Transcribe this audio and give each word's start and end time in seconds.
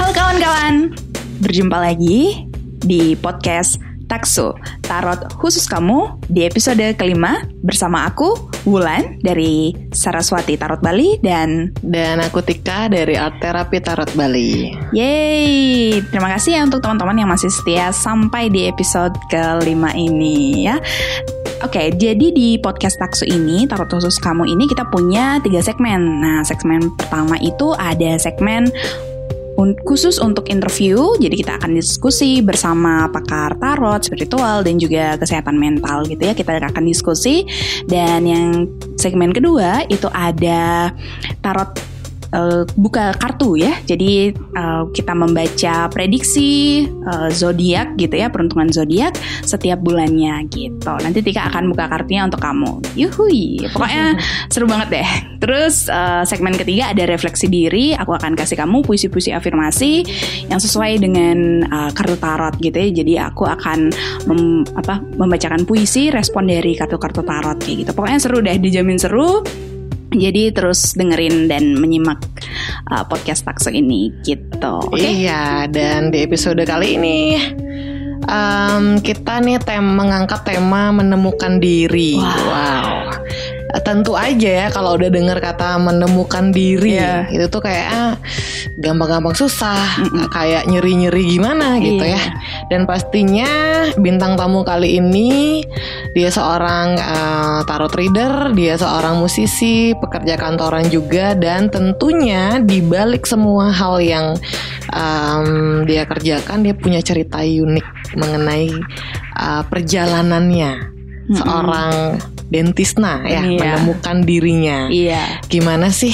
Halo 0.00 0.16
kawan-kawan, 0.16 0.96
berjumpa 1.44 1.76
lagi 1.76 2.48
di 2.80 3.12
podcast 3.20 3.76
Takso 4.08 4.56
Tarot 4.80 5.28
khusus 5.36 5.68
kamu 5.68 6.16
di 6.24 6.48
episode 6.48 6.96
kelima 6.96 7.44
bersama 7.60 8.08
aku 8.08 8.32
Wulan 8.64 9.20
dari 9.20 9.76
Saraswati 9.92 10.56
Tarot 10.56 10.80
Bali 10.80 11.20
dan 11.20 11.76
Dan 11.84 12.16
aku 12.16 12.40
Tika 12.40 12.88
dari 12.88 13.12
Art 13.12 13.44
Therapy 13.44 13.76
Tarot 13.84 14.08
Bali. 14.16 14.72
Yeay, 14.96 16.00
terima 16.08 16.32
kasih 16.32 16.56
ya 16.56 16.64
untuk 16.64 16.80
teman-teman 16.80 17.20
yang 17.20 17.28
masih 17.28 17.52
setia 17.52 17.92
sampai 17.92 18.48
di 18.48 18.72
episode 18.72 19.12
kelima 19.28 19.92
ini 19.92 20.64
ya. 20.64 20.80
Oke, 21.60 21.92
jadi 21.92 22.32
di 22.32 22.56
podcast 22.56 22.96
Taksu 22.96 23.28
ini, 23.28 23.68
Tarot 23.68 23.84
Khusus 23.84 24.16
Kamu 24.16 24.48
ini 24.48 24.64
kita 24.64 24.88
punya 24.88 25.44
tiga 25.44 25.60
segmen. 25.60 26.24
Nah, 26.24 26.40
segmen 26.40 26.88
pertama 26.96 27.36
itu 27.36 27.76
ada 27.76 28.16
segmen 28.16 28.72
un- 29.60 29.76
khusus 29.84 30.16
untuk 30.16 30.48
interview. 30.48 31.12
Jadi 31.20 31.44
kita 31.44 31.60
akan 31.60 31.76
diskusi 31.76 32.40
bersama 32.40 33.12
pakar 33.12 33.60
tarot, 33.60 34.00
spiritual 34.08 34.64
dan 34.64 34.80
juga 34.80 35.20
kesehatan 35.20 35.60
mental 35.60 36.08
gitu 36.08 36.24
ya. 36.24 36.32
Kita 36.32 36.56
akan 36.56 36.84
diskusi 36.88 37.44
dan 37.84 38.24
yang 38.24 38.64
segmen 38.96 39.36
kedua 39.36 39.84
itu 39.92 40.08
ada 40.10 40.90
tarot 41.44 41.76
eh, 42.34 42.62
buka 42.74 43.14
kartu 43.18 43.58
ya. 43.60 43.74
Jadi 43.86 44.32
eh, 44.34 44.82
kita 44.94 45.12
membaca 45.14 45.90
prediksi 45.90 46.84
eh, 46.86 47.28
zodiak 47.30 47.98
gitu 47.98 48.14
ya, 48.14 48.30
peruntungan 48.30 48.70
zodiak 48.70 49.14
setiap 49.44 49.82
bulannya 49.82 50.46
gitu. 50.50 50.94
Nanti 51.00 51.20
Tika 51.20 51.50
akan 51.50 51.70
buka 51.70 51.90
kartunya 51.90 52.26
untuk 52.26 52.40
kamu. 52.42 52.82
Yuhui. 52.96 53.66
Pokoknya 53.70 54.18
seru 54.52 54.66
banget 54.70 55.00
deh. 55.00 55.10
Terus 55.40 55.88
eh, 55.88 56.22
segmen 56.26 56.54
ketiga 56.54 56.92
ada 56.92 57.04
refleksi 57.06 57.46
diri. 57.46 57.92
Aku 57.96 58.14
akan 58.14 58.36
kasih 58.36 58.58
kamu 58.58 58.82
puisi-puisi 58.84 59.32
afirmasi 59.34 60.04
yang 60.48 60.60
sesuai 60.60 61.00
dengan 61.00 61.66
eh, 61.66 61.90
kartu 61.94 62.16
tarot 62.18 62.54
gitu 62.60 62.76
ya. 62.76 62.88
Jadi 62.90 63.12
aku 63.18 63.44
akan 63.46 63.78
mem- 64.28 64.64
apa 64.76 65.02
membacakan 65.18 65.64
puisi 65.64 66.08
respon 66.12 66.46
dari 66.48 66.76
kartu-kartu 66.76 67.22
tarot 67.24 67.58
kayak 67.60 67.86
gitu. 67.86 67.90
Pokoknya 67.96 68.18
seru 68.20 68.38
deh, 68.40 68.56
dijamin 68.60 68.98
seru. 69.00 69.42
Jadi 70.10 70.50
terus 70.50 70.94
dengerin 70.98 71.46
dan 71.46 71.78
menyimak 71.78 72.18
uh, 72.90 73.06
podcast 73.06 73.46
Takso 73.46 73.70
ini 73.70 74.10
gitu. 74.26 74.82
Oke. 74.90 74.98
Iya, 74.98 75.70
dan 75.70 76.10
di 76.10 76.26
episode 76.26 76.60
kali 76.66 76.98
ini 76.98 77.18
em, 78.26 78.98
kita 79.00 79.38
nih 79.38 79.62
tem 79.62 79.82
mengangkat 79.84 80.42
tema 80.42 80.90
menemukan 80.90 81.62
diri. 81.62 82.18
Wow. 82.18 83.14
Tentu 83.80 84.14
aja 84.18 84.50
ya 84.50 84.66
kalau 84.70 84.94
udah 84.98 85.10
dengar 85.10 85.38
kata 85.38 85.78
menemukan 85.78 86.50
diri, 86.50 86.98
Iya. 86.98 87.26
itu 87.30 87.46
tuh 87.50 87.62
kayak 87.62 87.86
ah, 87.90 88.12
gampang-gampang 88.78 89.34
susah, 89.34 89.98
kayak 90.34 90.66
nyeri-nyeri 90.66 91.38
gimana 91.38 91.78
gitu 91.78 92.02
Iya. 92.02 92.18
ya. 92.18 92.22
Dan 92.70 92.86
pastinya 92.86 93.50
bintang 93.98 94.34
tamu 94.38 94.62
kali 94.62 94.98
ini 94.98 95.62
dia 96.14 96.30
seorang 96.30 96.98
eh, 96.98 97.58
tarot 97.66 97.94
reader, 97.94 98.54
dia 98.54 98.74
seorang 98.78 99.18
musisi, 99.18 99.94
pekerja 99.94 100.34
kantoran 100.38 100.86
juga, 100.90 101.34
dan 101.38 101.70
tentunya 101.70 102.58
di 102.62 102.82
balik 102.82 103.26
semua 103.26 103.70
hal 103.70 103.98
yang 104.02 104.34
em, 104.90 105.82
dia 105.86 106.06
kerjakan, 106.06 106.62
dia 106.66 106.74
punya 106.74 107.00
cerita 107.02 107.42
unik 107.42 108.18
mengenai 108.18 108.70
eh, 109.38 109.62
perjalanannya 109.70 110.99
seorang 111.30 112.18
dentisna 112.50 113.22
ya 113.22 113.46
Iya. 113.46 113.78
menemukan 113.78 114.26
dirinya. 114.26 114.90
Iya. 114.90 115.40
Gimana 115.46 115.94
sih 115.94 116.12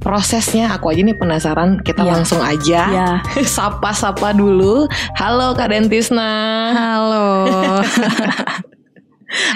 prosesnya? 0.00 0.72
Aku 0.74 0.88
aja 0.88 1.04
nih 1.04 1.14
penasaran. 1.14 1.78
Kita 1.80 2.02
Iya. 2.02 2.10
langsung 2.16 2.40
aja 2.40 2.80
Iya. 2.88 3.10
sapa-sapa 3.56 4.32
dulu. 4.32 4.88
Halo 5.14 5.52
Kak 5.52 5.70
Dentisna. 5.70 6.32
Halo. 6.72 7.46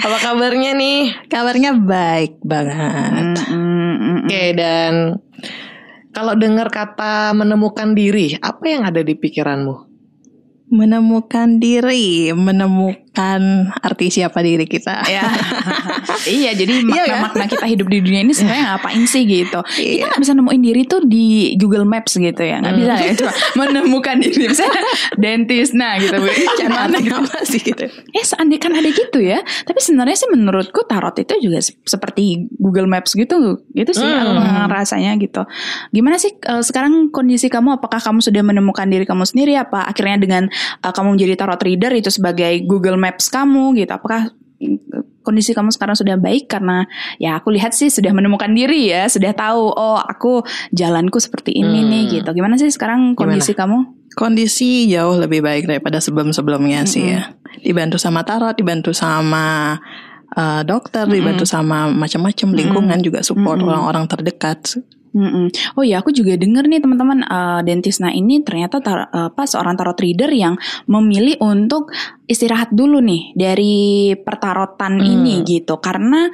Apa 0.05 0.17
kabarnya 0.23 0.73
nih? 0.73 1.13
Kabarnya 1.29 1.77
baik 1.77 2.41
banget. 2.41 3.37
Oke, 4.25 4.43
dan 4.57 5.21
kalau 6.09 6.33
dengar 6.33 6.73
kata 6.73 7.29
menemukan 7.37 7.93
diri, 7.93 8.33
apa 8.41 8.65
yang 8.65 8.89
ada 8.89 9.05
di 9.05 9.13
pikiranmu? 9.13 9.85
menemukan 10.67 11.63
diri, 11.63 12.27
menemukan 12.35 13.06
arti 13.81 14.13
siapa 14.13 14.39
diri 14.45 14.69
kita. 14.69 15.03
Ya. 15.09 15.25
iya, 16.39 16.51
jadi 16.53 16.85
makna-makna 16.85 17.45
kita 17.49 17.65
hidup 17.65 17.87
di 17.89 17.97
dunia 18.03 18.21
ini 18.21 18.33
sebenarnya 18.35 18.77
ngapain 18.77 19.03
sih 19.09 19.23
gitu. 19.25 19.59
Kita 19.65 20.05
nggak 20.13 20.21
bisa 20.21 20.33
nemuin 20.37 20.61
diri 20.61 20.81
tuh 20.85 21.01
di 21.03 21.57
Google 21.57 21.89
Maps 21.89 22.13
gitu 22.15 22.41
ya, 22.41 22.61
nggak 22.61 22.75
bisa 22.77 22.93
ya. 23.01 23.13
Cuma 23.17 23.31
menemukan 23.65 24.21
diri, 24.21 24.53
misalnya 24.53 24.81
dentist, 25.23 25.73
nah 25.73 25.97
gitu. 25.97 26.15
Gimana 26.61 27.01
gitu. 27.01 27.17
apa 27.17 27.41
sih 27.43 27.61
gitu? 27.61 27.85
Eh, 27.89 28.25
seandainya 28.25 28.61
kan 28.61 28.73
ada 28.77 28.89
gitu 28.93 29.19
ya. 29.19 29.41
Tapi 29.41 29.79
sebenarnya 29.81 30.17
sih 30.17 30.29
menurutku 30.29 30.85
tarot 30.85 31.17
itu 31.17 31.33
juga 31.41 31.59
se- 31.63 31.77
seperti 31.83 32.47
Google 32.61 32.85
Maps 32.85 33.17
gitu, 33.17 33.65
gitu 33.73 33.91
sih 33.93 34.05
aku 34.05 34.31
ngerasanya 34.69 35.17
gitu. 35.17 35.41
Gimana 35.89 36.21
sih 36.21 36.37
eh, 36.37 36.61
sekarang 36.61 37.09
kondisi 37.09 37.49
kamu? 37.49 37.81
Apakah 37.81 37.97
kamu 37.99 38.21
sudah 38.21 38.45
menemukan 38.45 38.85
diri 38.85 39.03
kamu 39.07 39.25
sendiri? 39.25 39.57
Apa 39.57 39.89
akhirnya 39.89 40.21
dengan 40.21 40.43
eh, 40.83 40.91
kamu 40.93 41.17
menjadi 41.17 41.33
tarot 41.39 41.61
reader 41.63 41.91
itu 41.97 42.13
sebagai 42.13 42.61
Google 42.67 42.95
Maps 42.99 43.06
kamu 43.15 43.77
gitu? 43.79 43.91
Apakah 43.93 44.33
kondisi 45.21 45.51
kamu 45.51 45.69
sekarang 45.75 45.93
sudah 45.93 46.15
baik 46.15 46.47
karena 46.47 46.87
ya 47.21 47.37
aku 47.37 47.51
lihat 47.51 47.75
sih 47.75 47.91
sudah 47.91 48.15
menemukan 48.15 48.49
diri 48.55 48.89
ya, 48.89 49.05
sudah 49.11 49.35
tahu 49.35 49.69
oh 49.69 49.99
aku 49.99 50.41
jalanku 50.71 51.19
seperti 51.19 51.51
ini 51.51 51.83
Hmm. 51.83 51.89
nih 51.91 52.03
gitu. 52.19 52.29
Gimana 52.31 52.55
sih 52.55 52.71
sekarang 52.71 53.13
kondisi 53.13 53.51
kamu? 53.51 54.09
Kondisi 54.17 54.89
jauh 54.89 55.13
lebih 55.19 55.45
baik 55.45 55.69
daripada 55.69 56.01
sebelum-sebelumnya 56.01 56.89
sih 56.89 57.13
ya. 57.13 57.37
Dibantu 57.61 58.01
sama 58.01 58.25
tarot, 58.25 58.57
dibantu 58.57 58.89
sama 58.95 59.77
uh, 60.33 60.61
dokter, 60.65 61.05
dibantu 61.05 61.45
sama 61.45 61.85
macam-macam 61.91 62.49
lingkungan 62.57 62.99
juga 63.05 63.21
support 63.21 63.61
orang-orang 63.61 64.09
terdekat. 64.09 64.81
Mm-mm. 65.17 65.49
Oh 65.73 65.81
ya, 65.81 66.05
aku 66.05 66.13
juga 66.13 66.37
denger 66.37 66.69
nih 66.69 66.77
teman-teman 66.77 67.25
uh, 67.25 67.65
Dentisna 67.65 68.13
ini 68.13 68.45
ternyata 68.45 68.77
tar- 68.77 69.09
uh, 69.09 69.33
apa 69.33 69.49
seorang 69.49 69.73
tarot 69.73 69.97
reader 69.97 70.29
yang 70.29 70.53
memilih 70.85 71.41
untuk 71.41 71.89
istirahat 72.27 72.75
dulu 72.75 72.99
nih 72.99 73.33
dari 73.33 74.11
pertarotan 74.19 74.99
ini 74.99 75.47
gitu 75.47 75.79
karena 75.79 76.27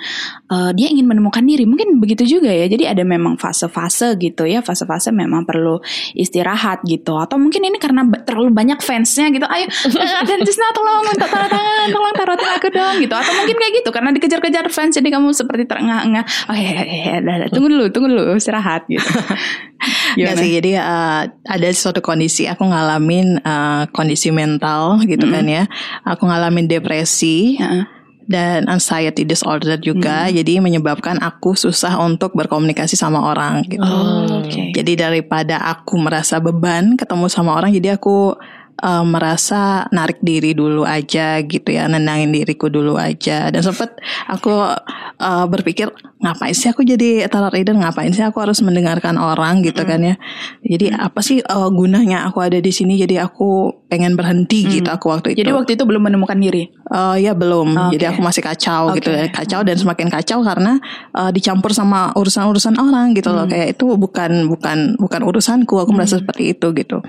uh, 0.50 0.74
dia 0.74 0.90
ingin 0.90 1.06
menemukan 1.06 1.46
diri. 1.46 1.64
Mungkin 1.64 2.02
begitu 2.02 2.28
juga 2.28 2.52
ya. 2.52 2.68
Jadi 2.68 2.90
ada 2.90 3.06
memang 3.06 3.40
fase-fase 3.40 4.20
gitu 4.20 4.44
ya, 4.44 4.60
fase-fase 4.60 5.14
memang 5.14 5.48
perlu 5.48 5.80
istirahat 6.18 6.84
gitu. 6.84 7.16
Atau 7.16 7.40
mungkin 7.40 7.64
ini 7.64 7.78
karena 7.80 8.04
terlalu 8.26 8.52
banyak 8.52 8.82
fansnya 8.84 9.30
gitu. 9.32 9.46
Ayo 9.46 9.70
Dentisna 10.28 10.68
tolong 10.76 11.08
untuk 11.08 11.30
tanda 11.30 11.48
tangan, 11.48 11.88
tolong 11.94 12.14
tarotin 12.18 12.52
aku 12.52 12.68
dong 12.74 12.96
gitu. 13.00 13.16
Atau 13.16 13.32
mungkin 13.38 13.56
kayak 13.56 13.74
gitu 13.80 13.90
karena 13.94 14.10
dikejar-kejar 14.12 14.66
fans 14.74 14.98
jadi 14.98 15.08
kamu 15.14 15.30
seperti 15.32 15.70
terengah-engah. 15.70 16.26
Oh 16.50 16.58
ya, 16.58 16.84
ya, 16.84 16.84
ya, 16.90 17.16
dah, 17.22 17.36
dah, 17.46 17.50
tunggu 17.54 17.70
dulu, 17.70 17.86
tunggu 17.94 18.10
dulu 18.10 18.34
istirahat 18.34 18.73
gitu. 18.88 19.04
Nggak 20.18 20.36
sih, 20.40 20.50
jadi 20.62 20.72
uh, 20.80 21.22
ada 21.44 21.68
suatu 21.76 22.00
kondisi 22.00 22.48
aku 22.48 22.64
ngalamin 22.64 23.42
uh, 23.44 23.84
kondisi 23.92 24.32
mental 24.32 25.02
gitu 25.04 25.28
kan 25.28 25.44
ya. 25.44 25.68
Aku 26.08 26.24
ngalamin 26.30 26.70
depresi 26.72 27.60
Heeh. 27.60 27.84
dan 28.30 28.70
anxiety 28.72 29.28
disorder 29.28 29.76
juga. 29.82 30.32
Jadi 30.32 30.64
menyebabkan 30.64 31.20
aku 31.20 31.58
susah 31.58 32.00
untuk 32.00 32.32
berkomunikasi 32.38 32.96
sama 32.96 33.28
orang 33.28 33.68
gitu. 33.68 33.84
Oh, 33.84 34.40
oke. 34.40 34.72
Jadi 34.72 34.94
daripada 34.96 35.60
aku 35.60 36.00
merasa 36.00 36.40
beban 36.40 36.96
ketemu 36.96 37.28
sama 37.28 37.58
orang, 37.60 37.76
jadi 37.76 38.00
aku 38.00 38.38
uh, 38.84 39.06
merasa 39.08 39.88
narik 39.96 40.20
diri 40.20 40.52
dulu 40.52 40.84
aja 40.84 41.40
gitu 41.40 41.72
ya, 41.72 41.88
nenangin 41.88 42.36
diriku 42.36 42.68
dulu 42.68 43.00
aja. 43.00 43.48
Dan 43.48 43.64
sempet 43.64 43.96
aku 44.28 44.52
uh, 44.52 45.46
berpikir 45.48 45.88
ngapain 46.24 46.56
sih 46.56 46.72
aku 46.72 46.84
jadi 46.88 47.28
tarot 47.28 47.52
reader, 47.52 47.76
ngapain 47.76 48.12
sih 48.12 48.24
aku 48.24 48.44
harus 48.44 48.60
mendengarkan 48.60 49.16
orang 49.16 49.64
gitu 49.64 49.84
kan 49.88 50.04
ya. 50.04 50.16
Jadi 50.64 50.92
apa 50.92 51.20
sih 51.24 51.40
uh, 51.40 51.72
gunanya 51.72 52.28
aku 52.28 52.44
ada 52.44 52.60
di 52.60 52.72
sini? 52.72 53.00
Jadi 53.00 53.20
aku 53.20 53.72
pengen 53.88 54.20
berhenti 54.20 54.68
gitu 54.68 54.92
aku 54.92 55.12
waktu 55.12 55.36
itu. 55.36 55.44
Jadi 55.44 55.52
waktu 55.56 55.72
itu 55.80 55.84
belum 55.88 56.04
menemukan 56.12 56.36
diri. 56.36 56.68
Uh, 56.92 57.16
ya 57.18 57.34
belum, 57.34 57.74
Oke. 57.74 57.98
jadi 57.98 58.14
aku 58.14 58.22
masih 58.22 58.46
kacau 58.46 58.94
gitu 58.94 59.10
Oke. 59.10 59.18
ya, 59.18 59.26
kacau 59.34 59.66
dan 59.66 59.76
semakin 59.80 60.08
kacau 60.14 60.46
karena 60.46 60.78
uh, 61.18 61.32
dicampur 61.34 61.74
sama 61.74 62.14
urusan-urusan 62.14 62.78
orang 62.78 63.18
gitu 63.18 63.34
loh, 63.34 63.50
kayak 63.50 63.74
itu 63.80 63.86
bukan 63.98 64.46
bukan 64.46 64.94
bukan 65.02 65.22
urusanku, 65.26 65.74
aku 65.82 65.90
merasa 65.90 66.22
seperti 66.22 66.54
itu 66.54 66.70
gitu. 66.78 67.02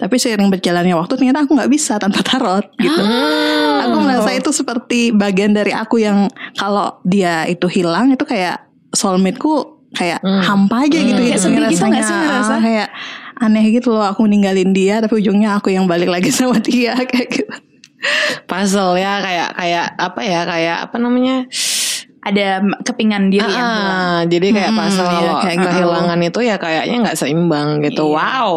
Tapi 0.00 0.16
seiring 0.16 0.48
berjalannya 0.48 0.96
waktu 0.96 1.12
ternyata 1.14 1.44
aku 1.44 1.52
nggak 1.54 1.68
bisa 1.68 2.00
tanpa 2.00 2.24
tarot 2.24 2.64
gitu. 2.80 2.96
Ah. 2.96 3.84
Aku 3.84 4.00
merasa 4.00 4.32
itu 4.32 4.48
seperti 4.48 5.12
bagian 5.12 5.52
dari 5.52 5.70
aku 5.70 6.00
yang 6.00 6.24
kalau 6.56 6.96
dia 7.04 7.44
itu 7.44 7.68
hilang 7.68 8.08
itu 8.10 8.24
kayak 8.24 8.64
soulmateku 8.90 9.76
kayak 9.92 10.18
hampa 10.22 10.88
aja 10.88 10.96
gitu 10.96 11.20
Kayak 11.20 11.36
gitu 11.36 11.44
sedih 11.44 11.68
gitu 11.68 11.84
nggak 11.84 12.00
rasanya. 12.00 12.08
sih 12.08 12.16
ngerasa? 12.16 12.52
Ah, 12.52 12.60
kayak 12.60 12.88
aneh 13.40 13.64
gitu 13.68 13.88
loh 13.90 14.04
aku 14.04 14.22
ninggalin 14.24 14.70
dia 14.70 15.00
tapi 15.00 15.16
ujungnya 15.16 15.56
aku 15.56 15.68
yang 15.68 15.84
balik 15.84 16.08
lagi 16.08 16.32
sama 16.36 16.56
dia 16.58 16.96
kayak 16.96 17.28
gitu. 17.28 17.52
puzzle 18.44 18.96
ya 18.96 19.20
kayak 19.20 19.48
kayak 19.52 19.86
apa 19.96 20.20
ya 20.24 20.40
kayak 20.48 20.76
apa 20.88 20.96
namanya 20.96 21.36
ada 22.20 22.48
kepingan 22.84 23.32
diri 23.32 23.40
yang 23.42 23.64
hilang. 23.64 23.96
Ah, 23.96 24.20
jadi 24.28 24.46
kayak 24.52 24.72
pas 24.72 24.86
Hmm, 24.86 25.00
iya, 25.00 25.08
kalau 25.08 25.34
kayak 25.40 25.56
gitu. 25.56 25.66
kehilangan 25.66 26.18
itu 26.20 26.40
ya 26.42 26.56
kayaknya 26.56 26.96
nggak 27.00 27.16
seimbang 27.16 27.68
gitu. 27.80 28.04
Iya. 28.06 28.12
Wow. 28.12 28.50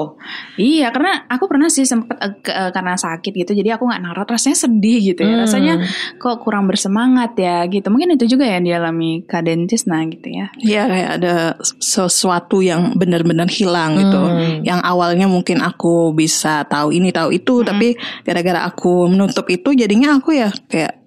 Iya, 0.53 0.87
karena 0.91 1.11
aku 1.25 1.45
pernah 1.47 1.67
sih 1.67 1.83
sempet 1.83 2.15
eh, 2.17 2.33
ke- 2.37 2.51
eh, 2.51 2.69
karena 2.69 2.93
sakit 2.93 3.31
gitu, 3.33 3.51
jadi 3.53 3.75
aku 3.75 3.87
nggak 3.87 4.01
narot, 4.01 4.27
rasanya 4.27 4.57
sedih 4.59 4.99
gitu 5.05 5.23
ya, 5.23 5.31
Hmm. 5.33 5.43
rasanya 5.43 5.73
kok 6.17 6.39
kurang 6.39 6.67
bersemangat 6.67 7.33
ya 7.35 7.63
gitu. 7.65 7.87
Mungkin 7.87 8.13
itu 8.13 8.27
juga 8.27 8.43
yang 8.43 8.63
dialami 8.63 9.23
Kak 9.23 9.43
Dentis 9.43 9.87
nah 9.87 10.03
gitu 10.03 10.27
ya. 10.27 10.51
Iya 10.57 10.81
kayak 10.85 11.09
ada 11.17 11.35
sesuatu 11.79 12.59
yang 12.59 12.93
benar-benar 12.93 13.47
hilang 13.47 13.95
gitu. 13.95 14.19
Hmm. 14.19 14.59
Yang 14.61 14.79
awalnya 14.81 15.27
mungkin 15.27 15.59
aku 15.59 16.11
bisa 16.11 16.63
tahu 16.65 16.91
ini 16.91 17.09
tahu 17.09 17.31
itu, 17.31 17.61
tapi 17.61 17.95
gara-gara 18.21 18.65
aku 18.65 19.07
menutup 19.07 19.47
itu 19.47 19.71
jadinya 19.71 20.19
aku 20.19 20.33
ya 20.33 20.51
kayak 20.67 21.02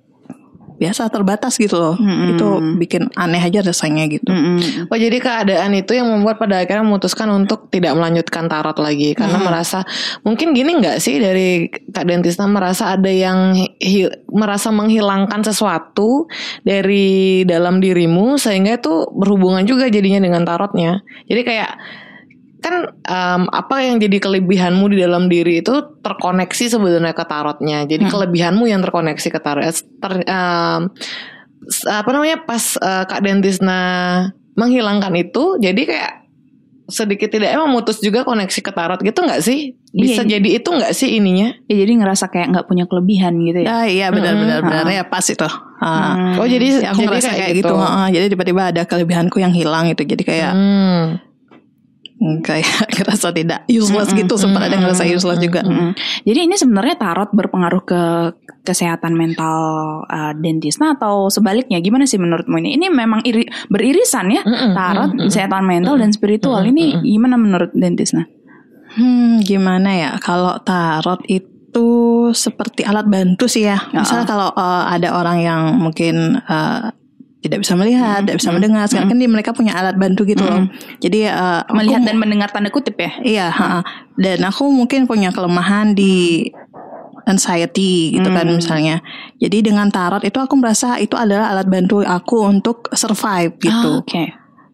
biasa 0.76 1.08
terbatas 1.08 1.56
gitu 1.56 1.76
loh. 1.76 1.96
Mm-mm. 1.96 2.36
Itu 2.36 2.48
bikin 2.76 3.08
aneh 3.16 3.40
aja 3.40 3.64
rasanya 3.64 4.06
gitu. 4.08 4.28
Mm-mm. 4.28 4.86
Oh 4.92 4.96
jadi 4.96 5.16
keadaan 5.18 5.72
itu 5.74 5.96
yang 5.96 6.08
membuat 6.08 6.36
pada 6.36 6.60
akhirnya 6.62 6.84
memutuskan 6.84 7.28
untuk 7.32 7.68
tidak 7.72 7.96
melanjutkan 7.96 8.46
tarot 8.46 8.76
lagi 8.76 9.16
karena 9.16 9.40
merasa 9.40 9.82
mungkin 10.22 10.52
gini 10.52 10.78
nggak 10.78 11.00
sih 11.00 11.16
dari 11.18 11.68
Kak 11.70 12.04
Dentisna 12.04 12.46
merasa 12.46 12.94
ada 12.94 13.08
yang 13.08 13.56
hi- 13.80 14.12
merasa 14.30 14.68
menghilangkan 14.70 15.42
sesuatu 15.42 16.28
dari 16.62 17.42
dalam 17.48 17.80
dirimu 17.80 18.36
sehingga 18.36 18.76
itu 18.76 19.08
berhubungan 19.16 19.64
juga 19.64 19.88
jadinya 19.88 20.20
dengan 20.22 20.44
tarotnya. 20.44 21.00
Jadi 21.26 21.42
kayak 21.42 21.72
kan 22.58 22.74
em, 22.90 23.42
apa 23.46 23.76
yang 23.80 23.96
jadi 23.96 24.16
kelebihanmu 24.16 24.88
di 24.88 24.98
dalam 24.98 25.26
diri 25.26 25.60
itu 25.60 25.70
terkoneksi 26.00 26.64
sebenarnya 26.68 27.12
ke 27.12 27.24
tarotnya. 27.24 27.84
Jadi 27.84 28.04
kelebihanmu 28.06 28.64
yang 28.64 28.80
terkoneksi 28.80 29.28
ke 29.28 29.38
tarot. 29.38 29.62
Ter- 29.66 30.26
s- 31.66 31.84
apa 31.84 32.10
namanya 32.10 32.42
pas 32.42 32.76
eh, 32.76 33.04
Kak 33.04 33.20
Dentisna 33.20 33.80
menghilangkan 34.54 35.12
itu, 35.14 35.58
jadi 35.58 35.82
kayak 35.82 36.12
sedikit 36.86 37.26
tidak 37.28 37.50
emang 37.50 37.66
memutus 37.68 37.98
juga 37.98 38.22
koneksi 38.22 38.60
ke 38.62 38.70
tarot 38.70 39.02
gitu 39.02 39.18
nggak 39.18 39.42
sih? 39.42 39.74
Bisa 39.90 40.22
Iya. 40.22 40.38
jadi 40.38 40.48
itu 40.62 40.68
nggak 40.70 40.94
sih 40.94 41.18
ininya? 41.18 41.50
Ya 41.66 41.82
jadi 41.82 41.92
ngerasa 41.98 42.30
kayak 42.30 42.54
nggak 42.54 42.66
punya 42.66 42.86
kelebihan 42.86 43.34
gitu 43.42 43.66
ya. 43.66 43.82
Ah 43.82 43.86
iya 43.86 44.06
benar-benar 44.08 44.62
benar 44.62 44.86
ya 44.86 45.02
pas 45.02 45.26
itu. 45.26 45.42
Ah. 45.42 46.14
Hmm. 46.14 46.40
Oh 46.40 46.46
jadi 46.46 46.66
Ya, 46.80 46.94
aku 46.94 47.02
jadi 47.02 47.08
ngerasa 47.10 47.30
kayak, 47.34 47.50
gitu. 47.58 47.74
Ah, 47.74 48.08
jadi 48.08 48.26
tiba-tiba 48.30 48.62
ada 48.70 48.82
kelebihanku 48.86 49.36
yang 49.36 49.50
hilang 49.50 49.90
gitu. 49.90 50.06
Jadi 50.06 50.22
kayak 50.22 50.52
Hmm. 50.54 51.02
Hmm, 52.20 52.38
kayak 52.44 52.68
ngerasa 52.96 53.32
tidak 53.32 53.60
useless 53.68 54.12
gitu. 54.12 54.34
Sempat 54.36 54.68
ada 54.68 54.76
ngerasa 54.80 55.04
useless 55.08 55.40
juga. 55.40 55.64
Mm-mm. 55.64 55.92
Jadi 56.24 56.40
ini 56.48 56.56
sebenarnya 56.56 56.96
tarot 56.98 57.30
berpengaruh 57.32 57.82
ke 57.84 58.02
kesehatan 58.66 59.14
mental 59.14 59.56
uh, 60.10 60.32
dentisna 60.34 60.98
atau 60.98 61.30
sebaliknya? 61.30 61.78
Gimana 61.78 62.08
sih 62.08 62.18
menurutmu 62.18 62.58
ini? 62.58 62.74
Ini 62.74 62.86
memang 62.90 63.22
iri, 63.22 63.46
beririsan 63.70 64.26
ya 64.32 64.42
tarot, 64.74 65.14
mm-mm, 65.14 65.28
kesehatan 65.30 65.64
mental 65.64 65.94
dan 66.00 66.10
spiritual. 66.10 66.64
Ini 66.66 67.04
gimana 67.04 67.38
menurut 67.38 67.70
dentisna? 67.76 68.26
Hmm, 68.96 69.44
gimana 69.44 69.90
ya? 69.92 70.10
Kalau 70.18 70.56
tarot 70.64 71.20
itu 71.28 71.88
seperti 72.32 72.82
alat 72.82 73.04
bantu 73.06 73.44
sih 73.44 73.68
ya. 73.68 73.76
Misalnya 73.92 74.24
kalau 74.24 74.48
eh, 74.56 74.84
ada 74.96 75.20
orang 75.20 75.38
yang 75.44 75.62
mungkin 75.76 76.40
eh, 76.40 76.90
tidak 77.46 77.62
bisa 77.62 77.74
melihat, 77.78 78.26
tidak 78.26 78.36
bisa 78.42 78.50
mendengar, 78.50 78.84
sekarang 78.90 79.08
kan 79.14 79.18
dia 79.22 79.30
mereka 79.30 79.50
punya 79.54 79.72
alat 79.78 79.94
bantu 79.94 80.26
gitu 80.26 80.42
loh. 80.42 80.66
Jadi 80.98 81.30
aku 81.30 81.78
Melihat 81.78 82.02
mu- 82.02 82.08
dan 82.10 82.16
mendengar 82.18 82.48
tanda 82.50 82.68
kutip 82.68 82.98
ya? 82.98 83.10
Iya, 83.22 83.46
ha-ha. 83.48 83.80
dan 84.18 84.42
aku 84.44 84.68
mungkin 84.68 85.06
punya 85.06 85.30
kelemahan 85.30 85.94
di 85.94 86.50
anxiety 87.26 88.14
gitu 88.14 88.30
kan 88.30 88.46
misalnya. 88.46 89.02
Jadi 89.42 89.66
dengan 89.66 89.90
tarot 89.90 90.22
itu 90.22 90.38
aku 90.38 90.54
merasa 90.54 90.96
itu 91.02 91.18
adalah 91.18 91.50
alat 91.50 91.66
bantu 91.66 92.00
aku 92.06 92.46
untuk 92.46 92.86
survive 92.94 93.58
gitu. 93.58 93.98
Ah, 93.98 94.02
Oke. 94.02 94.24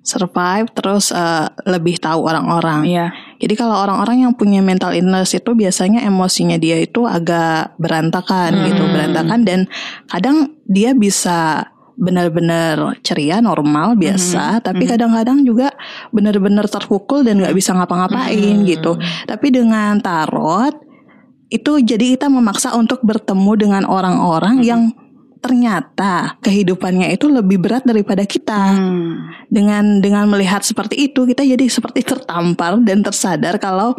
Survive 0.03 0.67
terus 0.75 1.15
eh, 1.15 1.47
lebih 1.65 1.97
tahu 1.97 2.27
orang-orang. 2.29 2.85
Iya. 2.85 3.07
Jadi 3.41 3.55
kalau 3.57 3.81
orang-orang 3.81 4.27
yang 4.29 4.33
punya 4.37 4.61
mental 4.61 4.93
illness 4.93 5.33
itu 5.33 5.55
biasanya 5.57 6.05
emosinya 6.05 6.61
dia 6.61 6.77
itu 6.79 7.07
agak 7.09 7.75
berantakan 7.81 8.67
gitu, 8.69 8.83
berantakan 8.85 9.41
dan 9.47 9.61
kadang 10.07 10.59
dia 10.69 10.93
bisa 10.93 11.71
benar-benar 11.97 12.99
ceria 13.05 13.39
normal 13.45 13.95
biasa, 13.97 14.65
tapi 14.65 14.89
kadang-kadang 14.89 15.45
juga 15.45 15.73
benar-benar 16.11 16.67
terpukul 16.69 17.25
dan 17.25 17.41
nggak 17.41 17.55
bisa 17.57 17.77
ngapa-ngapain 17.77 18.65
gitu. 18.65 18.97
Tapi 19.29 19.47
dengan 19.53 20.01
tarot 20.01 20.73
itu 21.53 21.73
jadi 21.85 22.17
kita 22.17 22.33
memaksa 22.33 22.73
untuk 22.73 23.05
bertemu 23.05 23.53
dengan 23.61 23.83
orang-orang 23.85 24.65
yang 24.65 24.83
ternyata 25.43 26.39
kehidupannya 26.41 27.13
itu 27.13 27.27
lebih 27.27 27.59
berat 27.59 27.83
daripada 27.83 28.23
kita. 28.25 28.79
Hmm. 28.79 29.35
dengan 29.53 30.01
dengan 30.01 30.25
melihat 30.33 30.65
seperti 30.65 31.13
itu 31.13 31.29
kita 31.29 31.45
jadi 31.45 31.67
seperti 31.69 32.01
tertampar 32.07 32.81
dan 32.81 33.05
tersadar 33.05 33.61
kalau 33.61 33.93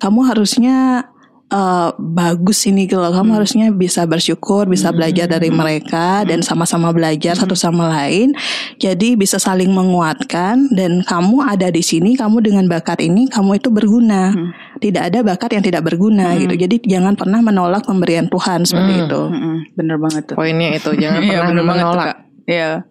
kamu 0.00 0.20
harusnya 0.32 1.08
eh, 1.50 1.90
bagus 1.98 2.64
ini 2.68 2.88
kalau 2.88 3.12
kamu 3.12 3.40
harusnya 3.40 3.68
bisa 3.74 4.04
bersyukur 4.04 4.68
bisa 4.68 4.94
belajar 4.94 5.28
dari 5.28 5.48
mereka 5.52 6.24
dan 6.24 6.40
sama-sama 6.40 6.92
belajar 6.94 7.36
satu 7.36 7.56
sama 7.56 7.88
lain. 7.90 8.32
Jadi 8.80 9.16
bisa 9.16 9.36
saling 9.40 9.70
menguatkan 9.72 10.68
dan 10.72 11.04
kamu 11.04 11.44
ada 11.44 11.68
di 11.70 11.82
sini 11.84 12.16
kamu 12.16 12.40
dengan 12.44 12.64
bakat 12.68 13.00
ini 13.04 13.28
kamu 13.28 13.58
itu 13.60 13.68
berguna. 13.70 14.32
Tidak 14.80 15.00
ada 15.00 15.22
bakat 15.22 15.54
yang 15.54 15.64
tidak 15.64 15.86
berguna 15.86 16.34
gitu. 16.36 16.54
Jadi 16.58 16.82
jangan 16.84 17.14
pernah 17.14 17.40
menolak 17.40 17.86
pemberian 17.86 18.26
Tuhan 18.28 18.66
seperti 18.66 19.06
itu. 19.06 19.22
Mm-mm. 19.30 19.56
Bener 19.78 19.96
banget 19.96 20.22
tuh. 20.32 20.36
Poinnya 20.36 20.74
itu 20.76 20.90
jangan 20.98 21.20
Iya, 21.24 21.40
pernah 21.40 21.48
bener 21.50 21.64
banget 21.64 21.84
tuh, 21.84 21.90
menolak. 21.94 22.06
Kak. 22.10 22.18
Iya. 22.44 22.84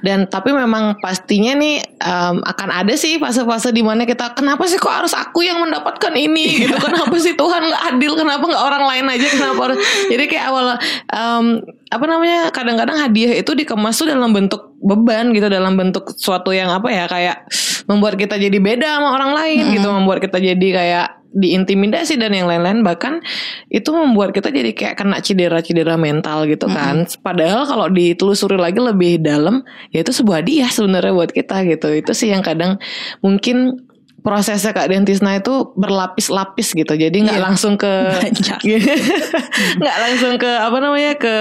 Dan 0.00 0.32
tapi 0.32 0.56
memang 0.56 0.96
pastinya 0.96 1.52
nih 1.52 1.84
em, 1.84 2.36
akan 2.40 2.68
ada 2.72 2.94
sih 2.96 3.20
fase-fase 3.20 3.68
di 3.68 3.84
mana 3.84 4.08
kita 4.08 4.32
kenapa 4.32 4.64
sih 4.64 4.80
kok 4.80 4.88
harus 4.92 5.12
aku 5.12 5.44
yang 5.44 5.60
mendapatkan 5.60 6.12
ini? 6.16 6.64
Gitu 6.64 6.76
kenapa 6.80 7.12
sih 7.20 7.36
Tuhan 7.36 7.62
nggak 7.68 7.82
adil? 7.96 8.12
Kenapa 8.16 8.44
nggak 8.48 8.64
orang 8.64 8.84
lain 8.88 9.04
aja? 9.12 9.26
Kenapa 9.28 9.60
harus 9.68 9.78
jadi 10.12 10.24
kayak 10.24 10.44
awal 10.48 10.66
em, 11.12 11.44
apa 11.92 12.04
namanya 12.08 12.48
kadang-kadang 12.48 12.96
hadiah 12.96 13.36
itu 13.36 13.52
dikemas 13.52 14.00
tuh 14.00 14.08
dalam 14.08 14.32
bentuk 14.32 14.72
beban 14.80 15.30
gitu 15.36 15.46
dalam 15.52 15.76
bentuk 15.76 16.16
suatu 16.16 16.50
yang 16.52 16.72
apa 16.72 16.88
ya 16.88 17.04
kayak 17.04 17.44
membuat 17.90 18.16
kita 18.16 18.40
jadi 18.40 18.58
beda 18.58 18.98
sama 19.00 19.14
orang 19.14 19.32
lain 19.36 19.62
gitu. 19.76 19.88
Membuat 19.90 20.24
kita 20.24 20.40
jadi 20.40 20.68
kayak 20.72 21.08
diintimidasi 21.34 22.14
dan 22.16 22.30
yang 22.32 22.46
lain-lain. 22.46 22.86
Bahkan 22.86 23.20
itu 23.68 23.90
membuat 23.90 24.30
kita 24.30 24.54
jadi 24.54 24.70
kayak 24.70 24.94
kena 25.02 25.18
cedera-cedera 25.18 25.98
mental 25.98 26.46
gitu 26.46 26.70
kan. 26.70 27.04
Padahal 27.20 27.66
kalau 27.66 27.86
ditelusuri 27.90 28.56
lagi 28.56 28.78
lebih 28.78 29.20
dalam 29.20 29.66
ya 29.90 30.06
itu 30.06 30.14
sebuah 30.14 30.46
hadiah 30.46 30.70
sebenarnya 30.70 31.12
buat 31.12 31.34
kita 31.34 31.66
gitu. 31.68 31.90
Itu 31.90 32.14
sih 32.14 32.30
yang 32.30 32.46
kadang 32.46 32.78
mungkin 33.20 33.83
prosesnya 34.24 34.72
Kak 34.72 34.88
Dentisna 34.88 35.36
itu 35.36 35.76
berlapis-lapis 35.76 36.72
gitu. 36.72 36.96
Jadi 36.96 37.28
nggak 37.28 37.44
langsung 37.44 37.76
ke 37.76 37.92
nggak 39.80 39.96
langsung 40.00 40.40
ke 40.40 40.48
apa 40.48 40.76
namanya 40.80 41.12
ke 41.20 41.34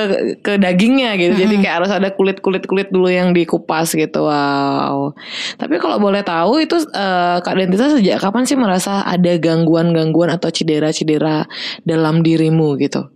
ke 0.43 0.59
dagingnya 0.59 1.15
gitu. 1.15 1.47
Jadi 1.47 1.63
kayak 1.63 1.75
harus 1.79 1.91
ada 1.95 2.11
kulit 2.11 2.43
kulit 2.43 2.67
kulit 2.67 2.91
dulu 2.91 3.07
yang 3.07 3.31
dikupas 3.31 3.95
gitu. 3.95 4.27
Wow. 4.27 5.15
Tapi 5.55 5.79
kalau 5.79 5.95
boleh 6.03 6.27
tahu 6.27 6.59
itu 6.59 6.75
eh, 6.91 7.39
Kak 7.39 7.55
Dentisna 7.55 7.95
sejak 7.95 8.19
kapan 8.19 8.43
sih 8.43 8.59
merasa 8.59 9.07
ada 9.07 9.31
gangguan-gangguan 9.39 10.35
atau 10.35 10.51
cedera-cedera 10.51 11.47
dalam 11.87 12.19
dirimu 12.19 12.75
gitu 12.83 13.12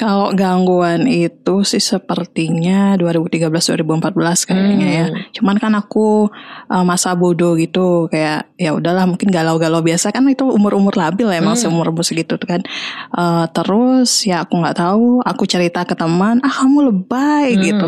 Kalau 0.00 0.32
gangguan 0.32 1.04
itu 1.04 1.60
sih 1.60 1.76
sepertinya 1.76 2.96
2013-2014 2.96 4.48
kayaknya 4.48 4.88
ya. 4.88 5.06
Cuman 5.36 5.60
kan 5.60 5.76
aku 5.76 6.24
uh, 6.72 6.84
masa 6.88 7.12
bodoh 7.12 7.52
gitu 7.60 8.08
kayak 8.08 8.48
ya 8.56 8.72
udahlah 8.72 9.04
mungkin 9.04 9.28
galau-galau 9.28 9.84
biasa 9.84 10.08
kan 10.08 10.24
itu 10.32 10.48
umur-umur 10.48 10.96
labil 10.96 11.28
ya 11.28 11.44
emang 11.44 11.52
seumur 11.52 11.92
umur 11.92 12.00
segitu 12.00 12.40
tuh 12.40 12.48
kan. 12.48 12.64
Uh, 13.12 13.44
terus 13.52 14.24
ya 14.24 14.48
aku 14.48 14.56
nggak 14.56 14.80
tahu, 14.80 15.20
aku 15.20 15.44
cerita 15.44 15.84
ke 15.84 15.92
teman, 15.92 16.40
ah 16.40 16.54
kamu 16.64 16.88
lebay 16.88 17.60
gitu. 17.60 17.84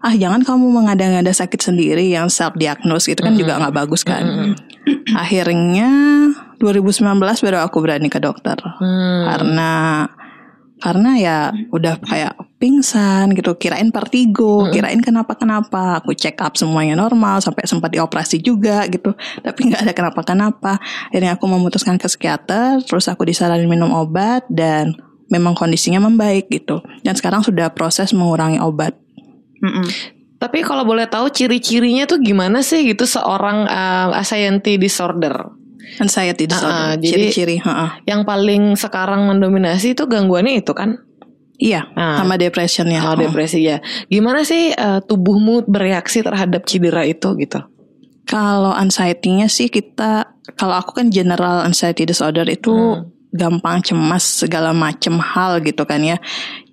Ah 0.00 0.16
jangan 0.16 0.40
kamu 0.48 0.72
mengada-ngada 0.72 1.36
sakit 1.36 1.60
sendiri 1.60 2.08
yang 2.08 2.32
self 2.32 2.56
diagnose 2.56 3.12
gitu 3.12 3.20
kan 3.20 3.36
juga 3.36 3.60
nggak 3.60 3.76
bagus 3.76 4.08
kan. 4.08 4.56
Akhirnya 5.12 5.92
2019 6.64 7.20
baru 7.20 7.60
aku 7.60 7.76
berani 7.84 8.08
ke 8.08 8.16
dokter 8.24 8.56
karena 9.28 10.08
karena 10.82 11.10
ya 11.14 11.38
udah 11.70 12.02
kayak 12.02 12.34
pingsan 12.58 13.30
gitu 13.38 13.54
kirain 13.54 13.94
vertigo 13.94 14.66
kirain 14.74 14.98
kenapa 14.98 15.38
kenapa 15.38 16.02
aku 16.02 16.10
check 16.18 16.42
up 16.42 16.58
semuanya 16.58 16.98
normal 16.98 17.38
sampai 17.38 17.62
sempat 17.70 17.94
dioperasi 17.94 18.42
juga 18.42 18.82
gitu. 18.90 19.14
Tapi 19.46 19.70
nggak 19.70 19.80
ada 19.86 19.92
kenapa 19.94 20.20
kenapa 20.26 20.72
akhirnya 21.14 21.38
aku 21.38 21.46
memutuskan 21.46 22.02
ke 22.02 22.10
psikiater 22.10 22.82
terus 22.82 23.06
aku 23.06 23.22
disaranin 23.22 23.70
minum 23.70 23.94
obat 23.94 24.42
dan 24.50 24.98
memang 25.30 25.54
kondisinya 25.54 26.02
membaik 26.02 26.50
gitu. 26.50 26.82
Dan 27.06 27.14
sekarang 27.14 27.46
sudah 27.46 27.70
proses 27.70 28.10
mengurangi 28.10 28.58
obat. 28.58 28.98
Mm-mm. 29.62 29.86
tapi 30.42 30.66
kalau 30.66 30.82
boleh 30.82 31.06
tahu 31.06 31.30
ciri-cirinya 31.30 32.02
tuh 32.02 32.18
gimana 32.18 32.66
sih 32.66 32.82
gitu 32.82 33.06
seorang 33.06 33.62
eh, 33.70 34.18
anxiety 34.18 34.74
disorder 34.74 35.61
anxiety 35.98 36.46
disorder 36.46 36.72
Ah, 36.72 36.94
jadi- 36.96 37.30
ciri-ciri 37.30 37.56
heeh. 37.58 37.90
yang 38.04 38.22
paling 38.22 38.74
sekarang 38.74 39.26
mendominasi 39.26 39.92
itu 39.92 40.04
gangguannya 40.04 40.60
itu 40.60 40.72
kan 40.72 40.98
Iya, 41.62 41.86
Nah. 41.94 42.18
sama 42.18 42.34
depressionnya. 42.34 42.98
Oh, 43.06 43.14
depresi 43.14 43.62
ya. 43.62 43.78
Gimana 44.10 44.42
sih 44.42 44.74
eh, 44.74 44.98
tubuhmu 44.98 45.62
bereaksi 45.64 46.18
terhadap 46.18 46.66
cedera 46.66 47.06
itu 47.06 47.38
gitu? 47.38 47.62
Kalau 48.26 48.74
anxiety-nya 48.74 49.46
sih 49.46 49.70
kita, 49.70 50.26
kalau 50.58 50.74
aku 50.74 50.98
kan 50.98 51.14
general 51.14 51.62
anxiety 51.62 52.02
disorder 52.02 52.42
itu 52.50 52.74
Hmm. 52.74 53.06
gampang 53.30 53.78
cemas 53.78 54.42
segala 54.42 54.74
macem 54.74 55.22
hal 55.22 55.62
gitu 55.62 55.86
kan 55.86 56.02
ya. 56.02 56.18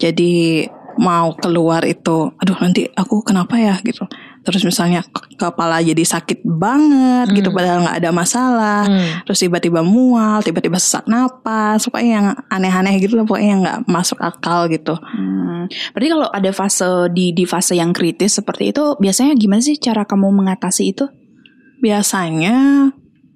Jadi 0.02 0.66
mau 0.98 1.38
keluar 1.38 1.86
itu, 1.86 2.34
aduh 2.36 2.58
nanti 2.58 2.90
aku 2.90 3.22
kenapa 3.22 3.62
ya 3.62 3.78
gitu. 3.86 4.10
Terus 4.40 4.64
misalnya 4.64 5.04
ke- 5.04 5.36
kepala 5.36 5.84
jadi 5.84 6.00
sakit 6.00 6.42
banget 6.48 7.32
gitu, 7.36 7.52
padahal 7.52 7.84
nggak 7.86 7.98
ada 8.00 8.12
masalah. 8.12 8.82
Hmm. 8.88 9.24
Terus 9.28 9.40
tiba-tiba 9.44 9.84
mual, 9.84 10.40
tiba-tiba 10.42 10.80
sesak 10.80 11.06
napas, 11.06 11.84
pokoknya 11.86 12.12
yang 12.12 12.28
aneh-aneh 12.48 12.96
gitu 13.04 13.20
lah, 13.20 13.28
pokoknya 13.28 13.50
yang 13.52 13.62
nggak 13.62 13.80
masuk 13.86 14.20
akal 14.20 14.72
gitu. 14.72 14.96
Hmm, 14.96 15.68
berarti 15.92 16.08
kalau 16.10 16.28
ada 16.32 16.52
fase 16.56 16.90
di 17.12 17.36
di 17.36 17.44
fase 17.44 17.76
yang 17.76 17.92
kritis 17.92 18.40
seperti 18.40 18.72
itu, 18.72 18.96
biasanya 18.98 19.36
gimana 19.36 19.62
sih 19.62 19.76
cara 19.76 20.08
kamu 20.08 20.32
mengatasi 20.32 20.84
itu? 20.96 21.06
Biasanya 21.80 22.90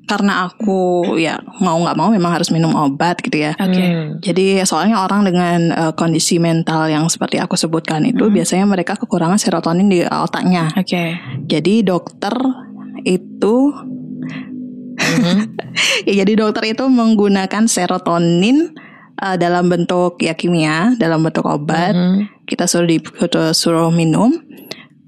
karena 0.04 0.52
aku 0.52 1.04
ya 1.16 1.40
mau 1.64 1.80
nggak 1.80 1.96
mau 1.96 2.12
memang 2.12 2.36
harus 2.36 2.52
minum 2.52 2.76
obat 2.76 3.24
gitu 3.24 3.40
ya. 3.40 3.56
Oke. 3.56 3.80
Hmm. 3.80 4.08
Jadi 4.20 4.60
soalnya 4.68 5.00
orang 5.00 5.24
dengan 5.24 5.60
eh, 5.72 5.94
kondisi 5.96 6.44
mental 6.44 6.92
yang 6.92 7.08
seperti 7.08 7.40
aku 7.40 7.56
sebutkan 7.56 8.04
itu 8.04 8.28
biasanya 8.28 8.68
mereka 8.68 9.00
kekurangan 9.00 9.40
serotonin 9.40 9.88
di 9.88 10.04
otaknya. 10.04 10.68
Oke. 10.76 11.18
Jadi 11.48 11.88
dokter 11.88 12.36
itu 13.04 13.56
ya 16.08 16.14
jadi 16.24 16.32
dokter 16.38 16.76
itu 16.76 16.84
menggunakan 16.86 17.64
serotonin 17.66 18.76
eh, 19.24 19.36
dalam 19.40 19.72
bentuk 19.72 20.20
ya 20.20 20.36
kimia, 20.36 21.00
dalam 21.00 21.24
bentuk 21.24 21.48
obat. 21.48 21.96
Hmm. 21.96 22.28
Kita 22.44 22.68
suruh 22.68 22.88
di 22.92 23.00
kita 23.00 23.56
suruh 23.56 23.88
minum. 23.88 24.36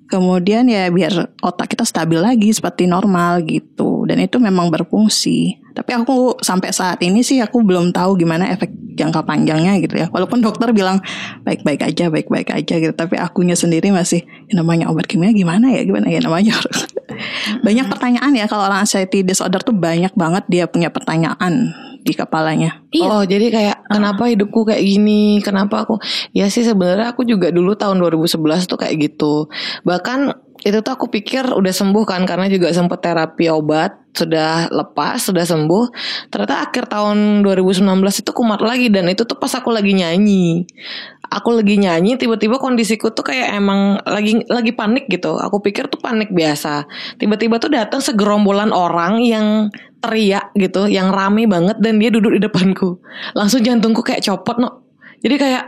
Kemudian 0.06 0.70
ya 0.70 0.94
biar 0.94 1.34
otak 1.42 1.74
kita 1.74 1.82
stabil 1.82 2.22
lagi 2.22 2.54
seperti 2.54 2.86
normal 2.86 3.42
gitu. 3.46 4.06
Dan 4.06 4.22
itu 4.22 4.38
memang 4.38 4.70
berfungsi. 4.70 5.58
Tapi 5.76 5.92
aku 5.92 6.40
sampai 6.40 6.72
saat 6.72 7.02
ini 7.04 7.26
sih 7.26 7.42
aku 7.42 7.66
belum 7.66 7.92
tahu 7.92 8.16
gimana 8.16 8.48
efek 8.54 8.72
jangka 8.96 9.26
panjangnya 9.26 9.82
gitu 9.82 9.98
ya. 9.98 10.08
Walaupun 10.14 10.40
dokter 10.40 10.72
bilang 10.72 11.02
baik-baik 11.44 11.84
aja, 11.84 12.08
baik-baik 12.08 12.54
aja 12.54 12.76
gitu. 12.80 12.94
Tapi 12.94 13.18
akunya 13.18 13.58
sendiri 13.58 13.92
masih 13.92 14.24
"Ya 14.48 14.54
namanya 14.62 14.88
obat 14.88 15.10
kimia 15.10 15.34
gimana 15.34 15.74
ya, 15.74 15.84
gimana 15.84 16.08
ya 16.08 16.22
namanya. 16.24 16.56
banyak 17.66 17.86
pertanyaan 17.90 18.32
ya 18.36 18.46
kalau 18.46 18.68
orang 18.68 18.84
anxiety 18.84 19.24
disorder 19.24 19.62
tuh 19.62 19.76
banyak 19.76 20.12
banget 20.16 20.44
dia 20.48 20.66
punya 20.68 20.92
pertanyaan 20.92 21.72
di 22.06 22.14
kepalanya. 22.14 22.86
Iya. 22.94 23.10
Oh 23.10 23.24
jadi 23.26 23.50
kayak 23.50 23.78
kenapa 23.90 24.30
hidupku 24.30 24.62
kayak 24.70 24.86
gini 24.86 25.42
Kenapa 25.42 25.90
aku 25.90 25.98
Ya 26.38 26.46
sih 26.54 26.62
sebenarnya 26.62 27.18
aku 27.18 27.26
juga 27.26 27.50
dulu 27.50 27.74
tahun 27.74 27.98
2011 27.98 28.70
tuh 28.70 28.78
kayak 28.78 28.96
gitu 29.02 29.50
Bahkan 29.82 30.45
itu 30.66 30.82
tuh 30.82 30.98
aku 30.98 31.14
pikir 31.14 31.46
udah 31.46 31.70
sembuh 31.70 32.04
kan 32.10 32.26
Karena 32.26 32.50
juga 32.50 32.74
sempet 32.74 33.06
terapi 33.06 33.54
obat 33.54 33.94
Sudah 34.18 34.66
lepas, 34.74 35.22
sudah 35.22 35.46
sembuh 35.46 35.94
Ternyata 36.34 36.66
akhir 36.66 36.90
tahun 36.90 37.46
2019 37.46 37.86
itu 38.02 38.32
kumat 38.34 38.66
lagi 38.66 38.90
Dan 38.90 39.06
itu 39.14 39.30
tuh 39.30 39.38
pas 39.38 39.54
aku 39.54 39.70
lagi 39.70 39.94
nyanyi 39.94 40.66
Aku 41.30 41.54
lagi 41.54 41.78
nyanyi 41.78 42.18
tiba-tiba 42.18 42.58
kondisiku 42.58 43.14
tuh 43.14 43.30
kayak 43.30 43.54
emang 43.54 44.02
lagi 44.10 44.42
lagi 44.50 44.74
panik 44.74 45.06
gitu 45.06 45.38
Aku 45.38 45.62
pikir 45.62 45.86
tuh 45.86 46.02
panik 46.02 46.34
biasa 46.34 46.90
Tiba-tiba 47.22 47.62
tuh 47.62 47.70
datang 47.70 48.02
segerombolan 48.02 48.74
orang 48.74 49.22
yang 49.22 49.70
teriak 50.06 50.54
gitu, 50.54 50.86
yang 50.86 51.10
rame 51.10 51.50
banget 51.50 51.82
dan 51.82 51.98
dia 51.98 52.14
duduk 52.14 52.38
di 52.38 52.42
depanku. 52.46 53.02
Langsung 53.34 53.66
jantungku 53.66 54.06
kayak 54.06 54.22
copot 54.22 54.62
no. 54.62 54.86
Jadi 55.26 55.36
kayak 55.42 55.66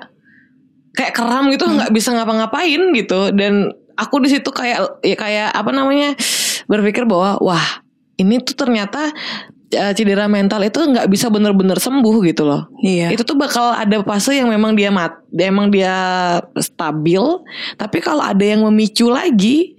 kayak 0.93 1.13
keram 1.17 1.49
gitu, 1.49 1.65
nggak 1.65 1.89
bisa 1.89 2.13
ngapa-ngapain 2.13 2.93
gitu. 2.93 3.33
Dan 3.33 3.73
aku 3.97 4.21
di 4.23 4.29
situ 4.31 4.49
kayak 4.53 5.01
ya 5.01 5.17
kayak 5.17 5.49
apa 5.51 5.71
namanya 5.73 6.13
berpikir 6.69 7.03
bahwa 7.09 7.41
wah 7.41 7.81
ini 8.17 8.41
tuh 8.41 8.53
ternyata 8.53 9.09
eh, 9.73 9.93
cedera 9.97 10.29
mental 10.29 10.61
itu 10.63 10.79
nggak 10.79 11.09
bisa 11.09 11.27
bener-bener 11.27 11.77
sembuh 11.77 12.15
gitu 12.29 12.45
loh. 12.45 12.69
Iya. 12.81 13.13
Itu 13.13 13.25
tuh 13.25 13.37
bakal 13.37 13.73
ada 13.73 14.01
fase 14.05 14.37
yang 14.37 14.49
memang 14.49 14.77
dia 14.77 14.93
mat, 14.93 15.17
emang 15.33 15.73
dia 15.73 15.95
stabil. 16.57 17.21
Tapi 17.75 17.97
kalau 17.99 18.21
ada 18.23 18.41
yang 18.41 18.65
memicu 18.65 19.09
lagi, 19.09 19.77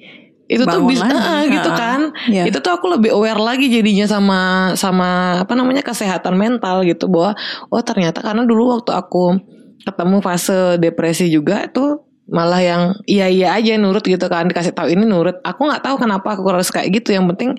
itu 0.49 0.65
tuh 0.65 0.81
Bangun 0.81 0.91
bisa 0.91 1.07
lagi. 1.07 1.29
eh, 1.29 1.43
gitu 1.61 1.71
kan. 1.77 2.01
iya. 2.31 2.45
Itu 2.49 2.59
tuh 2.65 2.73
aku 2.73 2.87
lebih 2.89 3.13
aware 3.13 3.39
lagi 3.41 3.69
jadinya 3.69 4.09
sama 4.09 4.41
sama 4.75 5.43
apa 5.45 5.53
namanya 5.53 5.85
kesehatan 5.85 6.35
mental 6.35 6.83
gitu 6.89 7.07
bahwa 7.07 7.37
oh 7.69 7.83
ternyata 7.85 8.25
karena 8.25 8.49
dulu 8.49 8.79
waktu 8.81 8.93
aku 8.97 9.37
ketemu 9.85 10.17
fase 10.21 10.77
depresi 10.81 11.31
juga 11.31 11.65
itu 11.65 12.08
malah 12.29 12.61
yang 12.61 12.83
iya 13.09 13.25
iya 13.33 13.57
aja 13.57 13.81
nurut 13.81 14.05
gitu 14.05 14.29
kan 14.29 14.45
dikasih 14.45 14.77
tahu 14.77 14.93
ini 14.93 15.09
nurut. 15.09 15.41
Aku 15.41 15.65
nggak 15.65 15.81
tahu 15.81 15.97
kenapa 15.97 16.37
aku 16.37 16.45
harus 16.53 16.69
kayak 16.69 16.93
gitu. 17.01 17.17
Yang 17.17 17.35
penting 17.35 17.51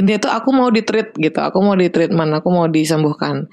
intinya 0.00 0.18
tuh 0.24 0.32
aku 0.32 0.48
mau 0.56 0.68
di 0.72 0.80
treat 0.80 1.12
gitu. 1.14 1.38
Aku 1.44 1.60
mau 1.60 1.76
di 1.76 1.92
treatment 1.92 2.32
aku 2.32 2.48
mau 2.48 2.64
disembuhkan. 2.64 3.44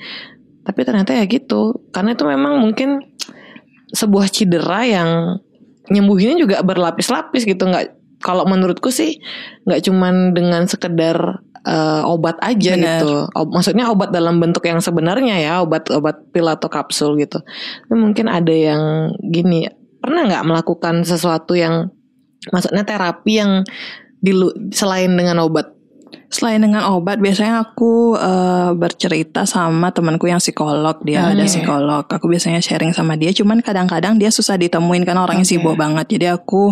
Tapi 0.63 0.79
ternyata 0.87 1.11
ya 1.11 1.27
gitu. 1.27 1.83
Karena 1.91 2.15
itu 2.15 2.23
memang 2.23 2.63
mungkin 2.63 3.03
sebuah 3.91 4.31
cedera 4.31 4.87
yang 4.87 5.09
nyembuhinnya 5.91 6.39
juga 6.39 6.63
berlapis-lapis 6.63 7.43
gitu. 7.43 7.67
Nggak 7.67 7.99
kalau 8.23 8.47
menurutku 8.47 8.93
sih 8.95 9.19
nggak 9.67 9.81
cuman 9.91 10.31
dengan 10.31 10.63
sekedar 10.71 11.43
eh, 11.67 12.01
obat 12.07 12.39
aja 12.39 12.79
Benar. 12.79 13.03
gitu. 13.03 13.11
O- 13.35 13.51
maksudnya 13.51 13.91
obat 13.91 14.15
dalam 14.15 14.39
bentuk 14.39 14.63
yang 14.71 14.79
sebenarnya 14.79 15.35
ya 15.35 15.53
obat-obat 15.67 16.31
pil 16.31 16.47
atau 16.47 16.71
kapsul 16.71 17.19
gitu. 17.19 17.43
Tapi 17.43 17.95
mungkin 17.99 18.31
ada 18.31 18.55
yang 18.55 19.11
gini 19.19 19.67
pernah 20.01 20.27
nggak 20.27 20.45
melakukan 20.45 21.05
sesuatu 21.05 21.53
yang 21.53 21.93
maksudnya 22.49 22.81
terapi 22.81 23.33
yang 23.37 23.51
di 24.21 24.33
lu- 24.33 24.53
selain 24.73 25.13
dengan 25.13 25.41
obat 25.45 25.81
Selain 26.31 26.63
dengan 26.63 26.87
obat, 26.95 27.19
biasanya 27.19 27.59
aku 27.59 28.15
eh, 28.15 28.71
bercerita 28.71 29.43
sama 29.43 29.91
temanku 29.91 30.31
yang 30.31 30.39
psikolog. 30.39 30.95
Dia 31.03 31.27
ada 31.35 31.43
Oke. 31.43 31.51
psikolog. 31.51 32.07
Aku 32.07 32.31
biasanya 32.31 32.63
sharing 32.63 32.95
sama 32.95 33.19
dia. 33.19 33.35
Cuman 33.35 33.59
kadang-kadang 33.59 34.15
dia 34.15 34.31
susah 34.31 34.55
ditemuin 34.55 35.03
kan 35.03 35.19
orangnya 35.19 35.43
Oke. 35.43 35.51
sibuk 35.59 35.75
banget. 35.75 36.07
Jadi 36.07 36.31
aku 36.31 36.71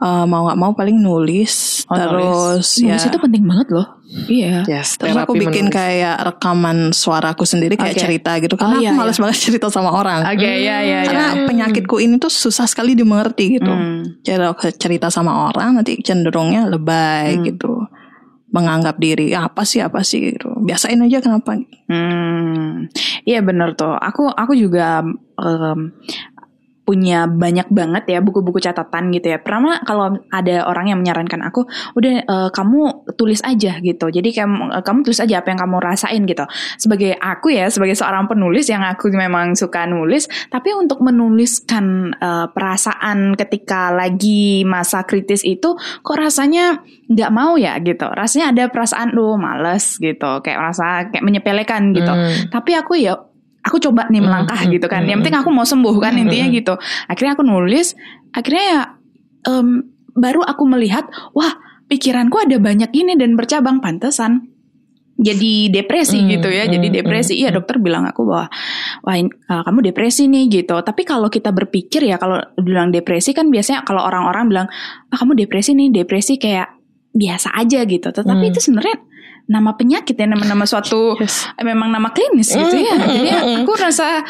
eh, 0.00 0.24
mau 0.24 0.48
nggak 0.48 0.58
mau 0.58 0.72
paling 0.72 0.96
nulis. 0.96 1.84
Oh, 1.86 1.94
terus 1.94 2.80
ya. 2.80 2.96
Nulis 2.96 3.04
itu 3.06 3.18
penting 3.18 3.44
banget 3.44 3.68
loh. 3.70 3.88
Iya. 4.10 4.66
yes 4.66 4.98
Terus 4.98 5.14
aku 5.14 5.38
bikin 5.38 5.70
kayak 5.70 6.18
rekaman 6.26 6.90
suaraku 6.90 7.46
sendiri 7.46 7.78
kayak 7.78 7.94
Oke. 7.94 8.02
cerita 8.02 8.32
gitu. 8.42 8.58
Karena 8.58 8.74
Oh, 8.74 8.82
iya, 8.82 8.90
aku 8.90 8.98
males 8.98 9.14
iya. 9.14 9.22
banget 9.22 9.36
cerita 9.46 9.66
sama 9.70 9.90
orang. 9.94 10.26
Oke, 10.26 10.50
ya 10.60 10.82
ya 10.82 10.98
Karena 11.06 11.26
penyakitku 11.46 12.02
ini 12.02 12.18
tuh 12.18 12.26
susah 12.26 12.66
sekali 12.66 12.98
dimengerti 12.98 13.62
gitu. 13.62 13.70
Hmm. 13.70 14.18
Cara 14.26 14.50
cerita 14.74 15.14
sama 15.14 15.46
orang 15.46 15.78
nanti 15.78 15.94
cenderungnya 16.02 16.66
lebay 16.66 17.38
Hmm. 17.38 17.44
gitu. 17.46 17.72
Menganggap 18.50 18.98
diri 18.98 19.30
"Ya, 19.30 19.46
apa 19.46 19.62
sih 19.62 19.78
apa 19.78 20.02
sih 20.02 20.34
gitu. 20.34 20.50
Biasain 20.58 20.98
aja 20.98 21.22
kenapa. 21.22 21.54
Hmm, 21.86 22.90
iya 23.22 23.46
bener 23.46 23.78
tuh. 23.78 23.94
Aku 23.94 24.26
aku 24.26 24.58
juga 24.58 25.06
em, 25.38 25.94
punya 26.90 27.30
banyak 27.30 27.70
banget 27.70 28.04
ya 28.10 28.18
buku-buku 28.18 28.58
catatan 28.58 29.14
gitu 29.14 29.30
ya. 29.30 29.38
Pertama 29.38 29.78
kalau 29.86 30.18
ada 30.34 30.66
orang 30.66 30.90
yang 30.90 30.98
menyarankan 30.98 31.38
aku, 31.46 31.70
udah 31.94 32.26
eh, 32.26 32.48
kamu 32.50 33.06
tulis 33.14 33.38
aja 33.46 33.78
gitu. 33.78 34.10
Jadi 34.10 34.34
kamu 34.34 34.74
eh, 34.74 34.82
kamu 34.82 35.06
tulis 35.06 35.22
aja 35.22 35.38
apa 35.38 35.54
yang 35.54 35.62
kamu 35.62 35.76
rasain 35.78 36.22
gitu. 36.26 36.42
Sebagai 36.74 37.14
aku 37.14 37.54
ya, 37.54 37.70
sebagai 37.70 37.94
seorang 37.94 38.26
penulis 38.26 38.66
yang 38.66 38.82
aku 38.82 39.06
memang 39.14 39.54
suka 39.54 39.86
nulis, 39.86 40.26
tapi 40.50 40.74
untuk 40.74 40.98
menuliskan 40.98 42.10
eh, 42.18 42.46
perasaan 42.50 43.38
ketika 43.38 43.94
lagi 43.94 44.66
masa 44.66 45.06
kritis 45.06 45.46
itu 45.46 45.78
kok 45.78 46.18
rasanya 46.18 46.82
nggak 47.06 47.30
mau 47.30 47.54
ya 47.54 47.78
gitu. 47.78 48.10
Rasanya 48.10 48.50
ada 48.50 48.64
perasaan 48.66 49.14
duh 49.14 49.38
males 49.38 49.94
gitu, 50.02 50.42
kayak 50.42 50.58
rasa 50.58 51.06
kayak 51.14 51.22
menyepelekan 51.22 51.94
gitu. 51.94 52.10
Hmm. 52.10 52.50
Tapi 52.50 52.74
aku 52.74 52.98
ya 52.98 53.29
aku 53.60 53.76
coba 53.78 54.08
nih 54.08 54.20
melangkah 54.20 54.56
Hmm, 54.56 54.72
gitu 54.72 54.86
kan. 54.86 55.04
hmm, 55.04 55.10
Yang 55.12 55.18
penting 55.24 55.38
aku 55.40 55.50
mau 55.52 55.66
sembuh 55.66 55.96
kan 56.00 56.16
intinya 56.16 56.46
gitu. 56.48 56.74
Akhirnya 57.06 57.32
aku 57.36 57.44
nulis, 57.44 57.92
akhirnya 58.32 58.64
ya 58.64 58.80
em, 59.46 59.84
baru 60.12 60.40
aku 60.42 60.64
melihat, 60.64 61.06
wah 61.32 61.54
pikiranku 61.86 62.40
ada 62.40 62.56
banyak 62.56 62.90
ini 62.92 63.14
dan 63.14 63.36
bercabang 63.36 63.78
pantesan. 63.78 64.48
Jadi 65.20 65.68
depresi 65.68 66.16
Hmm, 66.16 66.32
gitu 66.32 66.48
ya, 66.48 66.64
jadi 66.64 66.88
hmm, 66.88 66.96
depresi. 66.96 67.36
hmm, 67.36 67.42
Iya 67.44 67.50
dokter 67.52 67.76
bilang 67.76 68.08
aku 68.08 68.24
bahwa 68.24 68.48
wah 69.04 69.16
uh, 69.20 69.62
kamu 69.68 69.92
depresi 69.92 70.24
nih 70.32 70.48
gitu. 70.48 70.80
Tapi 70.80 71.04
kalau 71.04 71.28
kita 71.28 71.52
berpikir 71.52 72.08
ya 72.08 72.16
kalau 72.16 72.40
bilang 72.56 72.88
depresi 72.88 73.36
kan 73.36 73.52
biasanya 73.52 73.84
kalau 73.84 74.00
orang-orang 74.00 74.48
bilang 74.48 74.66
ah 75.12 75.16
kamu 75.20 75.36
depresi 75.44 75.76
nih, 75.76 75.92
depresi 75.92 76.40
kayak 76.40 76.72
biasa 77.12 77.52
aja 77.52 77.84
gitu. 77.84 78.08
Tetapi 78.08 78.44
Hmm. 78.48 78.52
itu 78.54 78.64
sebenarnya 78.64 78.96
nama 79.50 79.74
penyakit 79.74 80.14
ya 80.14 80.24
nama-nama 80.24 80.62
suatu 80.62 81.18
Yes. 81.18 81.50
memang 81.58 81.90
nama 81.90 82.08
klinis 82.08 82.54
gitu 82.54 82.76
ya. 82.78 82.94
Mm, 82.94 83.02
mm, 83.02 83.10
Jadi 83.10 83.30
mm, 83.34 83.56
aku 83.60 83.72
rasa 83.74 84.22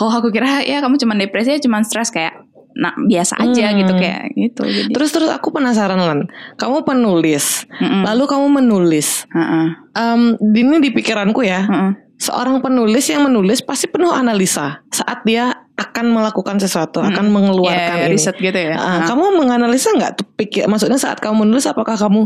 oh 0.00 0.08
aku 0.08 0.32
kira 0.32 0.64
ya 0.64 0.80
kamu 0.80 0.96
cuma 0.96 1.12
depresi 1.12 1.60
cuma 1.60 1.84
stres 1.84 2.08
kayak 2.08 2.40
nah 2.72 2.96
biasa 2.96 3.36
aja 3.36 3.68
Mm. 3.68 3.76
gitu 3.78 3.92
kayak 3.94 4.22
gitu. 4.32 4.62
Jadi 4.64 4.90
terus 4.90 5.12
terus 5.12 5.28
aku 5.28 5.52
penasaran 5.52 6.00
lan 6.00 6.24
kamu 6.56 6.82
penulis 6.82 7.68
Mm-mm. 7.68 8.02
lalu 8.02 8.24
kamu 8.24 8.46
menulis 8.56 9.28
Heeh, 9.28 9.66
Em, 9.92 10.22
ini 10.40 10.80
di 10.80 10.88
pikiranku 10.90 11.44
ya 11.44 11.60
heeh. 11.62 11.92
seorang 12.16 12.64
penulis 12.64 13.04
yang 13.06 13.28
menulis 13.28 13.60
pasti 13.60 13.86
penuh 13.86 14.08
analisa 14.08 14.80
saat 14.88 15.20
dia 15.22 15.52
akan 15.72 16.12
melakukan 16.12 16.56
sesuatu, 16.56 17.00
akan 17.00 17.28
mengeluarkan 17.28 17.96
Ya, 17.96 18.06
ini. 18.06 18.14
riset 18.14 18.36
gitu 18.36 18.54
ya. 18.54 18.76
Ah. 18.76 19.04
kamu 19.04 19.36
menganalisa 19.36 19.90
nggak 19.90 20.12
tuh 20.14 20.26
pikir 20.32 20.64
maksudnya 20.64 20.96
saat 20.96 21.18
kamu 21.18 21.44
menulis 21.44 21.64
apakah 21.64 21.92
kamu 21.94 22.24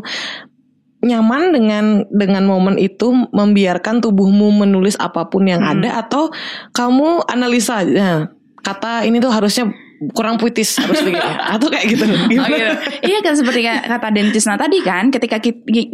nyaman 0.98 1.42
dengan 1.50 1.84
dengan 2.08 2.44
momen 2.44 2.76
itu 2.76 3.08
membiarkan 3.28 4.00
tubuhmu 4.00 4.48
menulis 4.56 4.96
apa 4.96 5.26
pun 5.26 5.44
yang 5.44 5.60
Hmm. 5.60 5.78
ada 5.78 6.00
atau 6.00 6.32
kamu 6.70 7.24
analisa 7.26 7.82
nah, 7.82 8.26
kata 8.58 9.04
ini 9.04 9.18
tuh 9.18 9.28
harusnya 9.28 9.70
kurang 10.12 10.36
puitis 10.36 10.76
harus 10.76 11.00
begini 11.00 11.16
atau 11.56 11.68
kayak 11.68 11.86
gitu 11.88 12.04
Oh, 12.04 12.28
Gimana? 12.28 12.52
gitu. 12.52 12.72
Iya 13.06 13.18
kan 13.18 13.32
seperti 13.32 13.60
ka- 13.62 13.84
kata 13.86 14.08
Dentisna 14.10 14.54
tadi 14.54 14.80
kan 14.80 15.08
ketika 15.08 15.40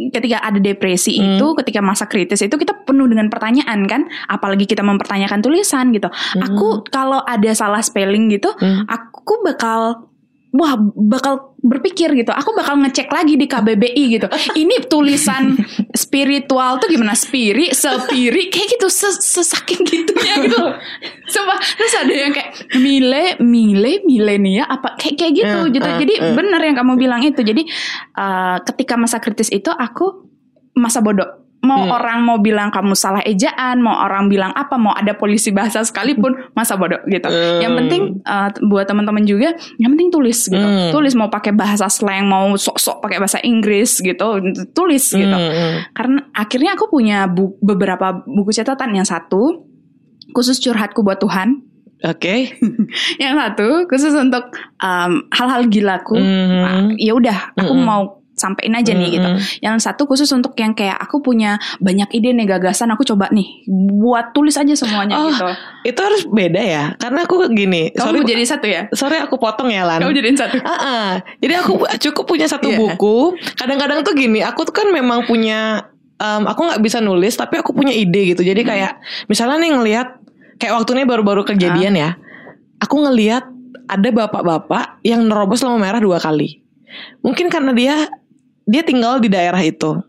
ketika 0.09 0.37
ada 0.39 0.57
depresi 0.57 1.15
Hmm. 1.15 1.35
itu 1.35 1.45
ketika 1.57 1.79
masa 1.79 2.03
kritis 2.05 2.39
itu 2.39 2.51
kita 2.53 2.83
penuh 2.83 3.05
dengan 3.05 3.27
pertanyaan 3.27 3.83
kan 3.85 4.01
apalagi 4.25 4.63
kita 4.65 4.81
mempertanyakan 4.81 5.39
tulisan 5.39 5.91
gitu. 5.91 6.11
Aku 6.37 6.83
kalau 6.85 7.21
ada 7.21 7.51
salah 7.53 7.79
spelling 7.79 8.27
gitu 8.29 8.51
Hmm. 8.53 8.83
aku 8.85 9.39
bakal 9.41 10.11
wah 10.53 10.77
bakal 10.95 11.57
berpikir 11.59 12.13
gitu. 12.13 12.29
Aku 12.29 12.53
bakal 12.53 12.77
ngecek 12.77 13.09
lagi 13.09 13.33
di 13.33 13.49
KBBI 13.49 14.03
gitu. 14.13 14.27
Ini 14.61 14.85
tulisan 14.85 15.57
spiritual 15.97 16.77
tuh 16.77 16.93
gimana? 16.93 17.17
Spirit, 17.17 17.73
sepiri 17.73 18.53
kayak 18.53 18.77
gitu 18.77 18.87
ses 18.87 19.17
sesaking 19.17 19.81
gitunya 19.81 20.45
gitu. 20.45 20.61
Sumpah. 21.25 21.57
Terus 21.57 21.93
ada 21.97 22.13
yang 22.13 22.31
kayak 22.31 22.49
mile, 22.77 23.41
mile, 23.41 24.05
milenia 24.05 24.69
apa 24.69 24.93
kayak 24.93 25.15
kayak 25.17 25.33
gitu 25.33 25.59
Eh, 25.65 25.71
gitu. 25.73 25.87
eh, 25.87 25.97
Jadi 26.05 26.13
eh. 26.21 26.33
benar 26.37 26.61
yang 26.61 26.77
kamu 26.77 26.93
bilang 26.95 27.21
itu. 27.25 27.41
Jadi 27.41 27.65
eh, 28.13 28.57
ketika 28.63 28.93
masa 28.93 29.17
kritis 29.17 29.49
itu 29.49 29.73
aku 29.73 30.29
masa 30.77 31.01
bodoh. 31.01 31.42
Mau 31.63 31.79
Hmm. 31.79 31.95
orang 31.95 32.19
mau 32.21 32.37
bilang 32.37 32.67
kamu 32.69 32.91
salah 32.91 33.23
ejaan, 33.23 33.79
mau 33.79 34.03
orang 34.03 34.27
bilang 34.27 34.51
apa, 34.51 34.75
mau 34.75 34.91
ada 34.91 35.15
polisi 35.15 35.47
bahasa 35.49 35.79
sekalipun 35.79 36.35
masa 36.57 36.75
bodoh 36.75 36.99
gitu. 37.07 37.23
Hmm. 37.25 37.63
Yang 37.63 37.73
penting 37.79 38.01
uh, 38.21 38.51
buat 38.67 38.83
teman-teman 38.83 39.23
juga, 39.23 39.55
yang 39.79 39.95
penting 39.95 40.11
tulis 40.11 40.43
gitu. 40.43 40.59
Hmm. 40.59 40.91
Tulis 40.91 41.15
mau 41.15 41.31
pakai 41.31 41.55
bahasa 41.55 41.87
slang, 41.87 42.27
mau 42.27 42.51
sok-sok 42.53 42.99
pakai 42.99 43.17
bahasa 43.17 43.39
Inggris 43.39 43.97
gitu, 43.97 44.27
tulis 44.71 45.07
gitu. 45.07 45.31
Hmm, 45.31 45.49
hmm. 45.49 45.95
Karena 45.95 46.19
akhirnya 46.31 46.75
aku 46.75 46.85
punya 46.87 47.25
bu- 47.25 47.55
beberapa 47.57 48.11
buku 48.21 48.51
catatan 48.51 48.91
yang 48.93 49.07
satu 49.07 49.63
khusus 50.31 50.59
curhatku 50.59 50.99
buat 50.99 51.17
Tuhan, 51.17 51.63
Oke. 52.03 52.59
yang 53.23 53.39
satu 53.39 53.87
khusus 53.87 54.11
untuk 54.11 54.51
um, 54.77 55.23
hal-hal 55.31 55.63
gilaku. 55.71 56.19
Mhm. 56.19 56.59
Nah, 56.59 56.75
ya 56.99 57.15
udah, 57.15 57.55
aku 57.55 57.71
Mhm. 57.71 57.83
mau 57.87 58.19
sampein 58.43 58.75
aja 58.75 58.91
nih 58.91 59.09
gitu. 59.15 59.29
Mhm. 59.31 59.39
Yang 59.63 59.75
satu 59.87 60.03
khusus 60.03 60.27
untuk 60.35 60.51
yang 60.59 60.75
kayak 60.75 60.99
aku 60.99 61.23
punya 61.23 61.55
banyak 61.79 62.11
ide 62.11 62.35
nih 62.35 62.43
gagasan, 62.43 62.91
aku 62.91 63.07
coba 63.07 63.31
nih 63.31 63.63
buat 63.71 64.35
tulis 64.35 64.59
aja 64.59 64.75
semuanya 64.75 65.15
Oh, 65.15 65.31
gitu. 65.31 65.47
Itu 65.87 65.99
harus 66.03 66.27
beda 66.27 66.59
ya, 66.59 66.83
karena 66.99 67.23
aku 67.23 67.47
gini. 67.49 67.95
Kamu 67.95 68.19
sorry, 68.19 68.19
jadi 68.27 68.43
satu 68.43 68.65
ya? 68.67 68.81
sorry 68.91 69.23
aku 69.23 69.39
potong 69.39 69.71
ya 69.71 69.87
Lan. 69.87 70.03
Kamu 70.03 70.11
jadiin 70.11 70.35
satu. 70.35 70.59
Ah, 70.59 70.75
ah. 70.75 71.09
Jadi 71.39 71.53
aku 71.55 71.79
cukup 72.11 72.27
punya 72.27 72.45
satu 72.45 72.67
Iya. 72.67 72.75
buku. 72.83 73.39
Kadang-kadang 73.55 74.03
tuh 74.03 74.11
gini, 74.11 74.43
aku 74.43 74.67
tuh 74.67 74.75
kan 74.75 74.91
memang 74.91 75.23
punya, 75.23 75.87
em, 76.17 76.43
aku 76.43 76.67
nggak 76.67 76.81
bisa 76.83 76.99
nulis, 76.99 77.39
tapi 77.39 77.63
aku 77.63 77.71
punya 77.71 77.95
ide 77.95 78.35
gitu. 78.35 78.43
Jadi 78.43 78.67
kayak, 78.67 78.99
misalnya 79.29 79.61
nih 79.61 79.71
ngelihat, 79.71 80.07
kayak 80.57 80.73
waktu 80.75 80.99
ini 80.99 81.03
baru-baru 81.05 81.45
kejadian 81.45 81.93
ya, 81.95 82.09
aku 82.79 82.99
ngelihat 82.99 83.47
ada 83.85 84.09
bapak-bapak 84.09 85.03
yang 85.03 85.27
nerobos 85.27 85.61
lampu 85.61 85.77
merah 85.77 85.99
dua 85.99 86.17
kali. 86.17 86.63
Mungkin 87.19 87.51
karena 87.51 87.71
dia 87.71 87.95
dia 88.63 88.81
tinggal 88.83 89.19
di 89.19 89.29
daerah 89.31 89.59
itu. 89.59 89.99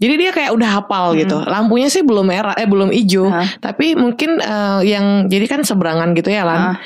Jadi 0.00 0.14
dia 0.16 0.32
kayak 0.32 0.56
udah 0.56 0.68
hafal 0.80 1.12
gitu. 1.12 1.36
Lampunya 1.44 1.92
sih 1.92 2.00
belum 2.00 2.32
merah, 2.32 2.56
eh 2.56 2.64
belum 2.64 2.88
hijau. 2.88 3.28
Ah. 3.28 3.44
Tapi 3.60 3.92
mungkin 3.92 4.40
eh, 4.40 4.80
yang 4.88 5.28
jadi 5.28 5.44
kan 5.44 5.60
seberangan 5.60 6.16
gitu 6.16 6.32
ya. 6.32 6.48
Lan. 6.48 6.80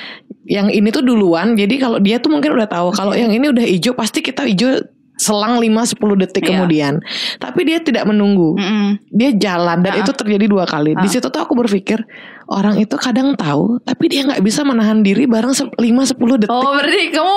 Yang 0.46 0.68
ini 0.74 0.88
tuh 0.90 1.06
duluan. 1.06 1.54
Jadi 1.54 1.78
kalau 1.78 2.02
dia 2.02 2.18
tuh 2.18 2.34
mungkin 2.34 2.58
udah 2.58 2.66
tahu 2.66 2.90
kalau 2.90 3.14
yang 3.14 3.30
ini 3.30 3.54
udah 3.54 3.62
hijau 3.62 3.94
pasti 3.94 4.18
kita 4.18 4.42
hijau 4.42 4.82
selang 5.14 5.56
5-10 5.56 5.94
detik 6.18 6.42
Iya. 6.42 6.50
kemudian. 6.52 6.94
Tapi 7.36 7.60
dia 7.62 7.78
tidak 7.78 8.02
menunggu. 8.04 8.54
Mm-mm. 8.54 8.98
Dia 9.08 9.30
jalan 9.32 9.78
dan 9.80 9.92
Ah. 9.94 10.00
itu 10.02 10.10
terjadi 10.10 10.44
dua 10.44 10.64
kali. 10.64 10.92
Di 10.92 11.06
Ah. 11.06 11.10
situ 11.10 11.26
tuh 11.26 11.38
aku 11.38 11.54
berpikir 11.54 12.02
orang 12.44 12.76
itu 12.76 12.92
kadang 12.94 13.32
tahu 13.32 13.80
tapi 13.80 14.04
dia 14.06 14.20
nggak 14.22 14.38
bisa 14.38 14.60
menahan 14.60 15.00
diri 15.00 15.24
bareng 15.24 15.54
5-10 15.78 16.36
detik. 16.36 16.52
Oh 16.52 16.74
berarti 16.74 17.08
kamu 17.08 17.36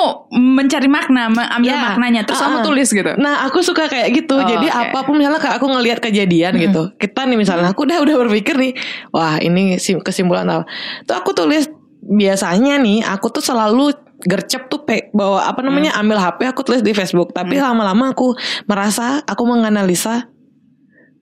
mencari 0.57 0.89
makna, 0.89 1.29
ambil 1.31 1.69
Ya. 1.69 1.79
maknanya, 1.87 2.21
terus 2.23 2.41
kamu 2.41 2.57
ah. 2.59 2.65
tulis 2.65 2.89
gitu. 2.89 3.11
Nah 3.15 3.45
aku 3.45 3.61
suka 3.61 3.85
kayak 3.85 4.09
gitu 4.11 4.35
Oh, 4.35 4.43
Jadi 4.43 4.67
oke. 4.67 4.77
apa 4.89 4.99
pun 5.03 5.15
misalnya 5.15 5.37
kayak 5.37 5.55
aku 5.55 5.67
ngelihat 5.69 5.99
kejadian 5.99 6.57
gitu 6.57 6.91
Kita 6.93 7.23
nih 7.23 7.37
misalnya 7.37 7.71
aku 7.71 7.85
udah 7.85 7.97
udah 7.99 8.15
berpikir 8.21 8.53
nih 8.53 8.73
Wah 9.09 9.37
ini 9.37 9.77
sim- 9.77 9.99
kesimpulan 9.99 10.45
apa 10.45 10.65
Tuh 11.03 11.15
aku 11.15 11.31
tulis 11.31 11.69
Biasanya 11.99 12.77
nih 12.77 13.03
aku 13.03 13.27
tuh 13.29 13.41
selalu 13.41 13.91
gercep 14.19 14.65
tuh 14.65 14.81
pe- 14.81 15.09
bawa 15.11 15.45
apa 15.45 15.61
namanya 15.61 15.93
Mm. 15.93 16.01
ambil 16.01 16.17
HP 16.19 16.39
aku 16.47 16.61
tulis 16.63 16.81
di 16.81 16.91
Facebook 16.91 17.31
tapi 17.31 17.57
lama-lama 17.57 18.09
aku 18.09 18.33
merasa 18.63 19.21
aku 19.21 19.43
menganalisa 19.43 20.25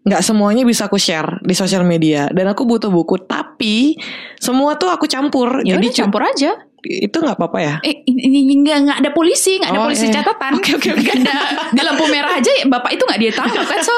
nggak 0.01 0.21
semuanya 0.21 0.61
bisa 0.61 0.85
aku 0.85 0.95
share 0.95 1.41
di 1.41 1.51
sosial 1.51 1.81
media 1.81 2.29
dan 2.29 2.45
aku 2.45 2.63
butuh 2.63 2.87
buku 2.87 3.17
tapi 3.19 3.97
semua 4.37 4.75
tuh 4.75 4.87
aku 4.87 5.05
campur 5.05 5.59
Ya 5.59 5.75
jadi 5.75 5.81
udah 5.83 5.97
campur 5.97 6.21
aja. 6.23 6.51
itu 6.85 7.17
nggak 7.17 7.33
apa-apa 7.33 7.59
ya 7.59 7.75
Eh 7.81 8.05
ini 8.05 8.55
nggak 8.55 8.77
nggak 8.79 8.97
ada 9.01 9.09
polisi, 9.09 9.57
nggak 9.57 9.67
ada 9.67 9.79
Oh, 9.79 9.85
polisi 9.85 10.05
iya. 10.05 10.13
catatan. 10.15 10.51
Oke, 10.61 10.77
oke, 10.77 10.89
oke. 10.93 11.01
Nggak 11.01 11.17
ada 11.25 11.37
di 11.67 11.81
lampu 11.81 12.05
merah 12.05 12.37
aja 12.37 12.51
bapak 12.63 12.93
itu 12.93 13.01
nggak 13.01 13.19
dia 13.19 13.31
tahu 13.33 13.49
kan 13.65 13.79
so 13.81 13.95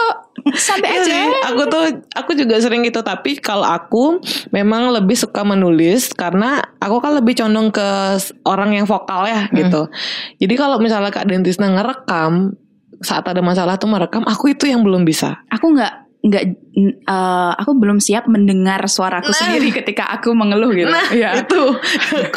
santai 0.55 0.87
Iya 0.87 1.01
aja. 1.03 1.09
sih, 1.11 1.25
aku 1.51 1.61
tuh 1.67 1.83
aku 2.15 2.31
juga 2.33 2.55
sering 2.63 2.87
gitu 2.87 3.03
tapi 3.03 3.35
kalau 3.35 3.67
aku 3.67 4.23
memang 4.49 4.95
lebih 4.95 5.19
suka 5.19 5.43
menulis 5.43 6.15
karena 6.15 6.63
aku 6.79 7.03
kan 7.03 7.19
lebih 7.19 7.35
condong 7.35 7.67
ke 7.69 7.87
orang 8.47 8.71
yang 8.71 8.87
vokal 8.87 9.27
ya 9.27 9.51
gitu. 9.51 9.91
Jadi 10.39 10.53
kalau 10.55 10.79
misalnya 10.79 11.11
Kak 11.11 11.27
Dentisna 11.27 11.67
ngerekam 11.67 12.55
saat 12.97 13.27
ada 13.29 13.45
masalah 13.45 13.77
tuh 13.77 13.85
merekam, 13.91 14.25
aku 14.25 14.57
itu 14.57 14.65
yang 14.65 14.81
belum 14.81 15.05
bisa. 15.05 15.37
Aku 15.53 15.69
nggak 15.69 16.06
nggak 16.27 16.43
eh, 16.77 17.51
aku 17.57 17.71
belum 17.73 17.97
siap 17.97 18.27
mendengar 18.27 18.85
suaraku 18.85 19.33
Nah. 19.33 19.39
sendiri 19.39 19.73
ketika 19.73 20.05
aku 20.07 20.31
mengeluh 20.31 20.69
gitu. 20.71 20.85
Nah 20.87 21.09
Iya. 21.09 21.41
itu 21.41 21.61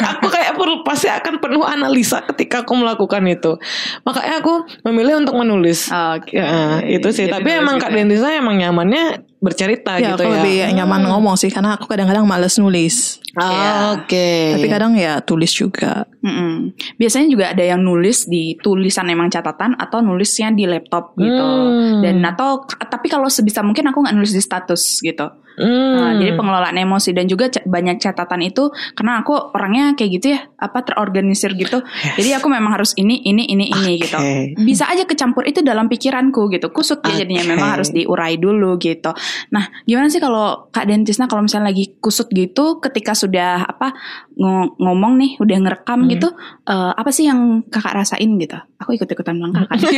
aku 0.01 0.27
kayak 0.27 0.57
perlu 0.57 0.81
pasti 0.81 1.07
akan 1.07 1.37
penuh 1.37 1.61
analisa 1.61 2.25
ketika 2.25 2.65
aku 2.65 2.73
melakukan 2.73 3.21
itu. 3.25 3.55
Makanya 4.01 4.41
aku 4.41 4.53
memilih 4.83 5.21
untuk 5.21 5.37
menulis. 5.37 5.87
Oke. 5.87 6.33
Ya, 6.33 6.81
itu 6.81 7.07
sih. 7.13 7.29
Jadi 7.29 7.37
Tapi 7.37 7.49
emang 7.53 7.77
gitu 7.77 7.85
Kak 7.85 7.91
ya. 7.91 7.95
Dentisna 8.01 8.29
emang 8.33 8.55
nyamannya 8.57 9.03
bercerita 9.37 9.97
ya 9.97 10.13
gitu 10.13 10.21
aku 10.21 10.29
ya. 10.29 10.41
lebih 10.41 10.55
nyaman 10.73 11.01
ngomong 11.05 11.33
sih 11.33 11.49
karena 11.49 11.77
aku 11.77 11.85
kadang-kadang 11.85 12.25
males 12.25 12.57
nulis. 12.57 13.20
Iya. 13.37 13.95
Oke. 13.95 14.59
Tapi 14.59 14.67
kadang 14.67 14.93
ya 14.99 15.23
tulis 15.23 15.51
juga. 15.55 16.03
Mm-mm. 16.19 16.75
Biasanya 16.99 17.27
juga 17.31 17.45
ada 17.55 17.63
yang 17.63 17.79
nulis 17.79 18.27
di 18.27 18.59
tulisan 18.59 19.07
emang 19.07 19.31
catatan 19.31 19.79
atau 19.79 20.03
nulisnya 20.03 20.51
di 20.51 20.67
laptop 20.67 21.15
gitu. 21.15 21.47
Hmm. 21.47 22.03
Dan 22.03 22.19
atau 22.27 22.67
tapi 22.67 23.07
kalau 23.07 23.31
sebisa 23.31 23.63
mungkin 23.63 23.87
aku 23.87 24.03
nggak 24.03 24.15
nulis 24.15 24.35
di 24.35 24.43
status 24.43 24.99
gitu. 24.99 25.27
Hmm. 25.53 25.93
Nah, 25.93 26.11
jadi 26.15 26.31
pengelolaan 26.33 26.77
emosi 26.77 27.11
dan 27.11 27.25
juga 27.25 27.47
banyak 27.51 27.97
catatan 27.97 28.41
itu 28.41 28.67
karena 28.93 29.19
aku 29.19 29.35
orangnya 29.51 29.93
kayak 29.93 30.11
gitu 30.13 30.27
ya, 30.31 30.47
apa 30.55 30.79
terorganisir 30.81 31.51
gitu. 31.53 31.83
Jadi 32.13 32.29
aku 32.31 32.47
memang 32.47 32.73
harus 32.73 32.95
ini 32.95 33.19
ini 33.19 33.45
ini 33.45 33.67
ini 33.67 33.93
Oke. 33.93 34.01
gitu. 34.01 34.17
Bisa 34.57 34.85
aja 34.85 35.03
kecampur 35.03 35.43
itu 35.43 35.59
dalam 35.59 35.85
pikiranku 35.85 36.47
gitu. 36.49 36.69
Kusut 36.69 37.03
ya 37.03 37.21
jadinya 37.21 37.43
memang 37.45 37.75
harus 37.75 37.89
diurai 37.89 38.35
dulu 38.35 38.75
gitu. 38.77 39.11
Nah, 39.49 39.65
gimana 39.83 40.07
sih 40.07 40.17
kalau 40.17 40.69
Kak 40.69 40.85
Dentisna 40.85 41.25
kalau 41.25 41.41
misalnya 41.41 41.69
lagi 41.69 41.97
kusut 41.97 42.29
gitu 42.29 42.79
ketika 42.79 43.11
sudah 43.11 43.65
apa 43.65 43.93
ngo- 44.33 44.75
ngomong 44.77 45.17
nih 45.17 45.31
udah 45.37 45.57
ngerekam 45.59 45.99
Hmm. 46.01 46.09
gitu 46.09 46.27
eh, 46.63 46.91
apa 46.93 47.09
sih 47.09 47.25
yang 47.25 47.63
Kakak 47.67 47.93
rasain 47.97 48.31
gitu? 48.35 48.55
Aku 48.77 48.93
ikut-ikutan 48.93 49.37
bilang 49.37 49.53
kakak. 49.53 49.77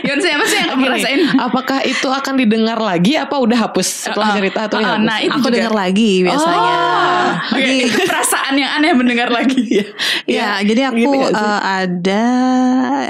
Gimana 0.00 0.20
sih 0.20 0.32
apa 0.32 0.44
sih 0.44 0.56
yang 0.56 0.68
Kakak 0.72 0.90
rasain? 0.90 1.18
apakah 1.38 1.78
itu 1.82 2.08
akan 2.08 2.34
didengar 2.36 2.78
lagi 2.78 3.12
apa 3.14 3.36
udah 3.36 3.68
hapus 3.68 4.08
setelah 4.08 4.27
Uh-uh. 4.28 4.36
cerita 4.36 4.60
atau 4.68 4.76
Uh-uh, 4.78 4.84
dihapus? 4.84 5.08
nah, 5.08 5.18
itu 5.24 5.32
aku 5.32 5.48
juga. 5.48 5.54
dengar 5.56 5.74
lagi 5.74 6.10
biasanya. 6.24 6.72
Oh, 6.76 7.26
oke. 7.48 7.58
Jadi 7.58 7.74
itu 7.88 8.00
perasaan 8.04 8.54
yang 8.56 8.70
aneh 8.76 8.92
mendengar 8.92 9.28
lagi. 9.32 9.64
Ya, 10.28 10.60
jadi 10.60 10.92
aku 10.92 11.08
gitu 11.08 11.40
eh, 11.40 11.60
ada 11.64 12.24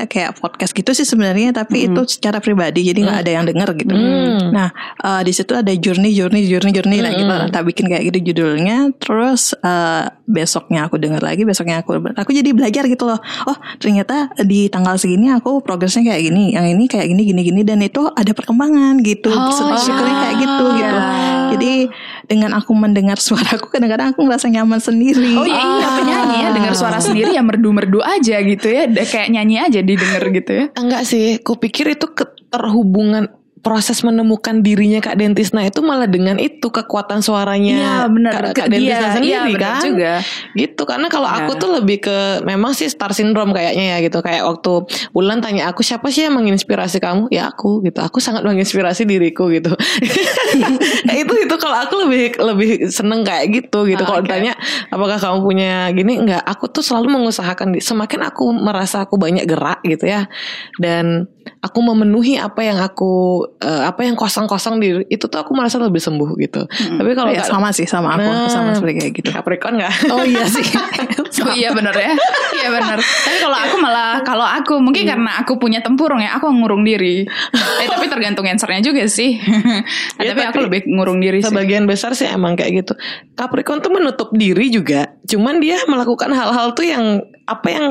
kayak 0.06 0.38
podcast 0.38 0.70
gitu 0.70 0.94
sih 0.94 1.02
sebenarnya, 1.02 1.50
tapi 1.50 1.90
itu 1.90 2.00
secara 2.06 2.38
pribadi, 2.38 2.86
jadi 2.86 2.94
nggak 2.94 3.18
ada 3.26 3.30
yang 3.34 3.42
denger 3.42 3.68
gitu. 3.74 3.90
Hmm. 3.90 4.54
Nah, 4.54 4.70
eh, 5.02 5.22
di 5.26 5.32
situ 5.34 5.50
ada 5.58 5.66
journey, 5.74 6.14
journey, 6.14 6.46
journey, 6.46 6.70
journey, 6.70 7.02
nah 7.02 7.10
gitu. 7.10 7.34
Tak 7.50 7.62
bikin 7.66 7.90
kayak 7.90 8.06
gitu 8.14 8.30
judulnya. 8.30 8.94
Terus 9.02 9.50
eh, 9.58 10.04
besoknya 10.30 10.86
aku 10.86 10.94
denger 11.02 11.18
lagi, 11.18 11.42
besoknya 11.42 11.82
aku, 11.82 11.98
aku 11.98 12.30
jadi 12.30 12.54
belajar 12.54 12.86
gitu 12.86 13.10
loh. 13.10 13.18
Oh, 13.50 13.56
ternyata 13.82 14.30
di 14.38 14.70
tanggal 14.70 14.94
segini 14.94 15.34
aku 15.34 15.58
progresnya 15.58 16.06
kayak 16.06 16.22
gini, 16.22 16.54
yang 16.54 16.70
ini 16.70 16.86
kayak 16.86 17.10
gini, 17.10 17.26
gini, 17.26 17.40
gini, 17.50 17.60
dan 17.66 17.82
itu 17.82 18.06
ada 18.14 18.30
perkembangan 18.30 19.02
gitu. 19.02 19.34
Oh, 19.34 19.50
Syukurnya 19.78 20.14
ya. 20.14 20.20
kayak 20.22 20.36
gitu 20.38 20.64
gitu. 20.78 20.96
Jadi 21.54 21.88
dengan 22.28 22.52
aku 22.54 22.76
mendengar 22.76 23.16
suaraku, 23.16 23.72
kadang-kadang 23.72 24.12
aku 24.12 24.20
ngerasa 24.24 24.52
nyaman 24.52 24.80
sendiri. 24.80 25.32
Oh 25.34 25.48
iya, 25.48 25.58
iya 25.58 25.88
penyanyi 25.96 26.36
ya 26.44 26.48
dengar 26.52 26.74
suara 26.76 26.98
sendiri 27.00 27.32
ya 27.32 27.42
merdu-merdu 27.42 28.04
aja 28.04 28.36
gitu 28.44 28.66
ya, 28.68 28.84
kayak 28.88 29.28
nyanyi 29.32 29.56
aja 29.58 29.80
didengar 29.80 30.22
gitu 30.30 30.52
ya. 30.52 30.64
Enggak 30.76 31.02
sih, 31.08 31.40
kupikir 31.40 31.88
itu 31.88 32.06
keterhubungan 32.12 33.32
proses 33.68 34.00
menemukan 34.00 34.64
dirinya 34.64 34.96
Kak 34.98 35.12
Dentisna 35.14 35.60
itu 35.62 35.84
malah 35.84 36.08
dengan 36.08 36.40
itu 36.40 36.64
kekuatan 36.64 37.20
suaranya 37.20 37.76
Iya, 37.76 37.96
benar. 38.08 38.32
Kak, 38.32 38.42
Kak 38.56 38.66
Iya, 38.66 38.72
Dentisna 38.72 38.96
iya, 38.96 39.12
sendiri 39.12 39.52
benar 39.52 39.60
kan 39.60 39.82
juga. 39.84 40.14
gitu 40.56 40.82
karena 40.82 41.06
kalau 41.06 41.28
aku 41.28 41.52
Ya. 41.52 41.60
tuh 41.60 41.70
lebih 41.76 41.98
ke 42.00 42.16
memang 42.42 42.72
sih 42.72 42.88
star 42.88 43.12
syndrome 43.12 43.52
kayaknya 43.52 43.84
ya 43.92 43.96
gitu 44.00 44.18
kayak 44.18 44.40
waktu 44.40 44.72
Bulan 45.10 45.38
tanya 45.38 45.68
aku 45.68 45.82
siapa 45.82 46.08
sih 46.08 46.24
yang 46.24 46.32
menginspirasi 46.34 46.96
kamu 46.96 47.28
ya 47.28 47.52
aku 47.52 47.84
gitu 47.84 48.00
aku 48.00 48.18
sangat 48.18 48.40
menginspirasi 48.40 49.04
diriku 49.04 49.52
gitu 49.52 49.76
itu 51.12 51.34
itu 51.34 51.54
kalau 51.58 51.76
aku 51.78 51.94
lebih 52.06 52.24
lebih 52.38 52.70
seneng 52.88 53.20
kayak 53.22 53.50
gitu 53.52 53.84
gitu 53.84 54.00
Ah, 54.00 54.06
kalau 54.06 54.20
oke. 54.22 54.26
ditanya 54.26 54.54
apakah 54.88 55.18
kamu 55.18 55.38
punya 55.42 55.72
gini 55.90 56.12
enggak 56.16 56.42
aku 56.42 56.70
tuh 56.70 56.80
selalu 56.80 57.12
mengusahakan 57.12 57.76
semakin 57.78 58.20
aku 58.24 58.48
merasa 58.50 59.02
aku 59.02 59.18
banyak 59.18 59.44
gerak 59.44 59.82
gitu 59.82 60.06
ya 60.06 60.30
dan 60.78 61.26
aku 61.58 61.78
memenuhi 61.80 62.36
apa 62.36 62.60
yang 62.60 62.78
aku 62.78 63.10
eh, 63.58 63.82
apa 63.84 64.02
yang 64.02 64.14
kosong-kosong 64.14 64.78
di 64.78 64.88
itu 65.06 65.24
tuh 65.24 65.38
aku 65.38 65.52
merasa 65.52 65.76
lebih 65.76 65.98
sembuh 65.98 66.30
gitu 66.38 66.64
tapi 66.68 67.10
kalau 67.12 67.30
Ya, 67.30 67.44
sama 67.44 67.70
sih 67.70 67.84
sama 67.84 68.14
aku 68.14 68.24
Nah, 68.24 68.48
sama 68.48 68.70
seperti 68.72 68.94
kayak 68.98 69.12
gitu. 69.14 69.28
Capricorn 69.30 69.74
nggak 69.76 69.94
Oh 70.10 70.22
iya 70.22 70.44
sih. 70.44 70.64
Oh 71.38 71.54
iya 71.54 71.70
bener 71.70 71.92
ya 71.92 72.12
Iya 72.52 72.68
bener 72.72 72.98
Tapi 72.98 73.36
kalau 73.38 73.54
aku 73.54 73.76
malah 73.78 74.20
Kalau 74.22 74.42
aku 74.42 74.74
mungkin 74.78 75.04
Hmm. 75.04 75.12
karena 75.14 75.30
aku 75.38 75.54
punya 75.54 75.78
tempurung 75.78 76.18
ya 76.18 76.34
Aku 76.34 76.50
ngurung 76.50 76.82
diri 76.82 77.22
eh, 77.78 77.86
Tapi 77.86 78.10
tergantung 78.10 78.42
answernya 78.42 78.80
juga 78.80 79.06
sih 79.06 79.38
Ya, 80.18 80.34
Tapi 80.34 80.42
aku 80.42 80.58
tapi 80.58 80.66
lebih 80.66 80.80
ngurung 80.88 81.20
diri 81.20 81.38
sih 81.38 81.46
Sebagian 81.46 81.84
besar 81.84 82.12
sih 82.12 82.26
emang 82.26 82.56
kayak 82.56 82.82
gitu. 82.82 82.92
Capricorn 83.32 83.78
tuh 83.78 83.92
menutup 83.92 84.28
diri 84.32 84.66
juga. 84.68 85.14
Cuman 85.22 85.60
dia 85.60 85.78
melakukan 85.84 86.32
hal-hal 86.32 86.72
tuh 86.72 86.84
yang 86.84 87.04
apa 87.44 87.68
yang 87.68 87.86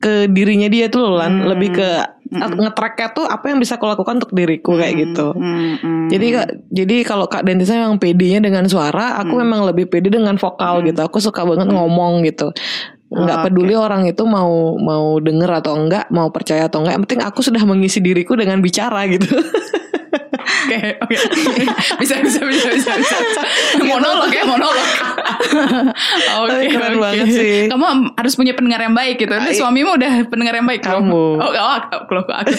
ke 0.00 0.32
dirinya 0.32 0.66
dia 0.72 0.88
tuh 0.88 1.04
loh, 1.04 1.20
Lan. 1.20 1.44
lebih 1.44 1.76
ke 1.76 1.88
ngetracknya 2.30 3.12
tuh 3.12 3.26
apa 3.26 3.52
yang 3.52 3.58
bisa 3.60 3.76
aku 3.76 3.84
lakukan 3.84 4.22
untuk 4.22 4.32
diriku 4.32 4.78
kayak 4.80 4.96
gitu. 4.96 5.36
Hmm, 5.36 5.76
hmm. 5.76 6.06
Jadi 6.08 6.26
kak, 6.32 6.48
jadi 6.72 6.96
kalau 7.04 7.26
kak 7.28 7.44
Dentisnya 7.44 7.84
memang 7.84 8.00
pedenya 8.00 8.40
dengan 8.40 8.64
suara, 8.70 9.20
aku 9.20 9.36
memang 9.36 9.66
lebih 9.68 9.90
pede 9.90 10.08
dengan 10.08 10.40
vokal 10.40 10.80
gitu. 10.86 11.00
Aku 11.04 11.20
suka 11.20 11.44
banget 11.44 11.68
ngomong 11.68 12.24
gitu. 12.24 12.54
Nggak 13.10 13.36
Oh, 13.36 13.44
peduli 13.50 13.74
orang 13.74 14.06
itu 14.06 14.22
mau 14.22 14.78
mau 14.78 15.18
denger 15.18 15.50
atau 15.58 15.74
enggak, 15.74 16.06
mau 16.14 16.30
percaya 16.30 16.70
atau 16.70 16.80
enggak. 16.80 16.94
Yang 16.96 17.04
penting 17.10 17.22
aku 17.26 17.40
sudah 17.42 17.62
mengisi 17.66 17.98
diriku 17.98 18.38
dengan 18.38 18.62
bicara 18.62 19.04
gitu. 19.10 19.26
Oke, 20.60 20.80
oke. 21.00 21.16
bisa, 22.00 22.14
bisa, 22.20 22.40
bisa, 22.44 22.68
bisa, 22.74 22.92
bisa. 22.96 23.42
monolog 23.84 24.30
ya, 24.32 24.44
monolog. 24.44 24.88
Oke, 26.40 26.48
Tapi 26.52 26.64
keren 26.68 26.94
oke. 26.96 27.02
banget 27.02 27.26
sih. 27.32 27.56
Kamu 27.70 27.84
harus 28.16 28.34
punya 28.36 28.52
pendengar 28.52 28.80
yang 28.84 28.94
baik 28.94 29.16
gitu. 29.20 29.32
Nanti 29.32 29.56
suamimu 29.56 29.96
udah 29.96 30.12
pendengar 30.28 30.54
yang 30.56 30.66
baik. 30.68 30.80
belum? 30.84 31.04
Kamu. 31.08 31.24
Oh, 31.40 31.50
oh, 31.50 31.72
aku, 31.80 32.14
aku, 32.18 32.32
aku. 32.32 32.52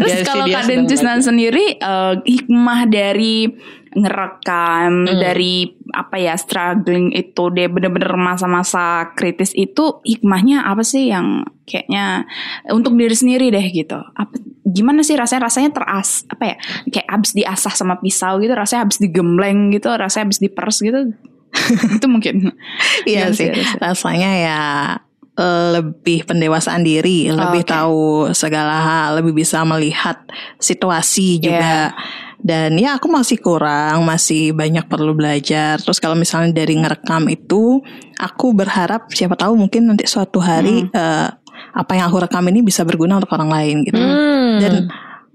Terus 0.00 0.10
Ya 0.10 0.24
kalau 0.24 0.44
Kak 0.48 0.64
belajar. 0.64 1.18
sendiri 1.20 1.64
eh, 1.78 2.14
hikmah 2.24 2.80
dari 2.88 3.52
ngerekam 3.96 5.08
dari 5.08 5.72
apa 5.96 6.16
ya 6.20 6.36
struggling 6.36 7.10
itu 7.16 7.48
dia 7.56 7.72
bener-bener 7.72 8.12
masa-masa 8.20 9.16
kritis 9.16 9.56
itu 9.56 10.04
hikmahnya 10.04 10.68
apa 10.68 10.84
sih 10.84 11.08
yang 11.08 11.48
kayaknya 11.64 12.28
untuk 12.68 12.92
diri 12.94 13.16
sendiri 13.16 13.48
deh 13.48 13.66
gitu 13.72 13.96
apa 13.96 14.36
gimana 14.68 15.00
sih 15.00 15.16
rasanya 15.16 15.48
rasanya 15.48 15.70
teras 15.72 16.28
apa 16.28 16.44
ya 16.44 16.56
kayak 16.92 17.08
abis 17.08 17.32
diasah 17.32 17.72
sama 17.72 17.96
pisau 17.98 18.36
gitu 18.38 18.52
rasanya 18.52 18.84
abis 18.84 19.00
digembleng 19.00 19.72
gitu 19.72 19.88
rasanya 19.88 20.28
abis 20.28 20.40
diperes 20.44 20.78
gitu 20.84 21.16
itu 21.96 22.06
mungkin 22.06 22.52
Iya 23.08 23.32
Gimana 23.32 23.36
sih, 23.36 23.48
rasanya? 23.80 24.30
ya 24.36 24.62
eh, 25.38 25.66
lebih 25.80 26.28
pendewasaan 26.28 26.84
diri, 26.84 27.32
lebih 27.32 27.62
oke. 27.64 27.70
tahu 27.72 28.04
segala 28.36 28.76
hal, 28.84 29.22
lebih 29.22 29.32
bisa 29.32 29.64
melihat 29.64 30.20
situasi 30.60 31.40
juga. 31.40 31.96
Dan 32.38 32.78
ya 32.78 32.94
aku 33.00 33.10
masih 33.10 33.42
kurang, 33.42 34.06
masih 34.06 34.54
banyak 34.54 34.86
perlu 34.86 35.10
belajar. 35.16 35.82
Terus 35.82 35.98
kalau 35.98 36.14
misalnya 36.14 36.62
dari 36.62 36.78
ngerekam 36.78 37.26
itu, 37.26 37.82
aku 38.14 38.54
berharap 38.54 39.10
siapa 39.10 39.34
tahu 39.34 39.58
mungkin 39.58 39.90
nanti 39.90 40.06
suatu 40.06 40.38
hari 40.38 40.86
eh, 40.86 41.28
apa 41.78 41.94
yang 41.94 42.10
aku 42.10 42.18
rekam 42.26 42.42
ini 42.50 42.66
bisa 42.66 42.82
berguna 42.82 43.22
untuk 43.22 43.30
orang 43.38 43.50
lain 43.54 43.76
gitu. 43.86 44.02
Hmm. 44.02 44.58
Dan 44.58 44.72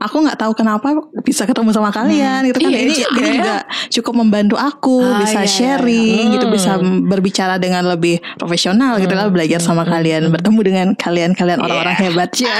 aku 0.03 0.15
nggak 0.19 0.35
tahu 0.35 0.51
kenapa 0.53 0.87
bisa 1.19 1.43
ketemu 1.43 1.71
sama 1.71 1.89
kalian 1.89 2.43
gitu 2.45 2.59
kan 2.59 2.67
Iya 2.67 2.79
ini, 2.81 2.93
juga 2.93 3.07
ini 3.13 3.23
ya. 3.23 3.33
juga 3.33 3.55
cukup 3.89 4.13
membantu 4.17 4.55
aku 4.55 4.99
Ah, 4.99 5.19
bisa 5.19 5.39
iya, 5.39 5.41
iya. 5.41 5.49
sharing 5.49 6.25
gitu 6.31 6.45
Hmm. 6.45 6.53
bisa 6.53 6.71
berbicara 7.03 7.55
dengan 7.55 7.87
lebih 7.87 8.19
profesional 8.35 8.97
gitu 8.97 9.11
lah 9.11 9.27
belajar 9.27 9.57
sama 9.57 9.83
kalian 9.83 10.27
bertemu 10.29 10.59
dengan 10.61 10.87
kalian-kalian 10.93 11.57
orang-orang 11.57 11.95
hebat 11.97 12.29
ya 12.43 12.51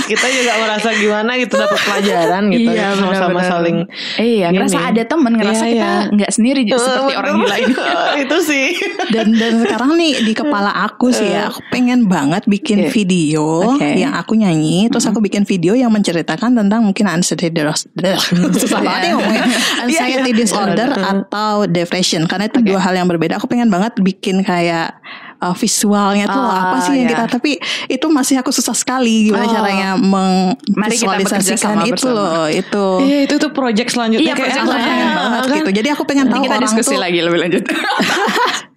kita 0.00 0.26
juga 0.26 0.52
merasa 0.58 0.88
gimana 0.92 1.36
gitu 1.36 1.54
dapat 1.60 1.78
pelajaran 1.78 2.42
gitu 2.48 2.68
Iya, 2.68 2.86
sama-sama 2.94 3.40
saling 3.42 3.78
iya 4.16 4.48
ngerasa 4.48 4.78
Gini. 4.78 4.88
ada 4.88 5.02
temen 5.04 5.32
ngerasa 5.34 5.64
Iya, 5.64 5.70
kita 5.70 5.90
iya. 5.90 6.12
nggak 6.14 6.30
sendiri 6.30 6.60
Eh, 6.64 6.78
seperti 6.78 7.12
orang 7.14 7.34
betul. 7.34 7.44
gila 7.44 7.56
ini 7.58 7.74
itu 8.24 8.36
sih 8.40 8.66
dan 9.08 9.26
dan 9.32 9.52
sekarang 9.60 9.90
nih 9.94 10.12
di 10.20 10.32
kepala 10.32 10.70
aku 10.82 11.10
sih 11.10 11.26
ya 11.26 11.48
aku 11.48 11.60
pengen 11.68 12.06
banget 12.06 12.44
bikin 12.44 12.86
Oke. 12.86 12.92
video 12.94 13.44
Oke. 13.68 13.88
yang 13.94 14.12
aku 14.12 14.32
nyanyi 14.32 14.88
terus 14.88 15.04
aku 15.04 15.18
bikin 15.18 15.42
video 15.42 15.72
yang 15.72 15.90
menceritakan 15.90 16.54
tentang 16.54 16.77
mungkin 16.80 17.06
anxiety 17.06 17.48
dis- 17.48 17.88
susah 18.60 18.80
banget 18.80 19.02
ya 19.04 19.12
ngomongnya. 19.14 19.44
Anxiety 19.84 20.30
disorder 20.32 20.88
atau 20.92 21.64
depression 21.64 22.24
karena 22.24 22.46
itu 22.46 22.58
dua 22.60 22.80
hal 22.80 22.94
yang 22.94 23.06
berbeda. 23.06 23.36
Aku 23.36 23.46
pengen 23.46 23.68
banget 23.68 23.96
bikin 23.96 24.40
kayak 24.40 24.94
uh, 25.38 25.52
visualnya 25.52 26.26
tuh 26.26 26.38
Ah, 26.38 26.70
apa 26.70 26.76
sih 26.82 26.94
yang 26.96 27.06
ya. 27.06 27.10
kita 27.14 27.24
tapi 27.30 27.58
itu 27.86 28.06
masih 28.08 28.36
aku 28.36 28.50
susah 28.50 28.72
sekali 28.72 29.26
gimana 29.26 29.44
Oh. 29.44 29.52
caranya 29.52 29.90
mengvisualisasikan 29.94 31.84
itu 31.84 31.94
bersama. 31.94 32.16
loh 32.16 32.46
itu. 32.46 32.86
Iya 33.02 33.18
itu 33.24 33.34
tuh 33.36 33.50
project 33.50 33.88
selanjutnya. 33.90 34.24
Iya, 34.24 34.34
kayak 34.34 34.48
project 34.56 34.68
banget 35.18 35.42
kan? 35.44 35.56
gitu. 35.56 35.70
Jadi 35.72 35.88
aku 35.90 36.02
pengen 36.04 36.24
nanti 36.24 36.34
tahu 36.34 36.44
kita 36.44 36.54
orang 36.54 36.64
diskusi 36.66 36.90
tuh 36.90 37.00
lagi 37.00 37.18
lebih 37.18 37.38
lanjut 37.40 37.62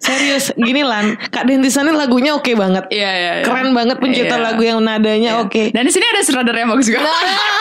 Serius 0.02 0.50
gini 0.52 0.82
Lan 0.82 1.14
Kak 1.24 1.46
Dentisan 1.46 1.86
ini 1.86 1.94
lagunya 1.94 2.34
oke 2.34 2.50
banget 2.52 2.90
Iya, 2.90 3.10
iya, 3.12 3.32
iya. 3.38 3.44
Keren 3.44 3.70
banget 3.70 3.96
pencipta 3.96 4.34
Iya. 4.34 4.42
lagu 4.42 4.60
yang 4.60 4.78
nadanya 4.78 5.38
oke 5.38 5.70
Dan 5.70 5.82
di 5.82 5.92
sini 5.92 6.02
ada 6.04 6.20
sutradara 6.20 6.58
yang 6.58 6.70
bagus 6.70 6.86
juga. 6.86 7.06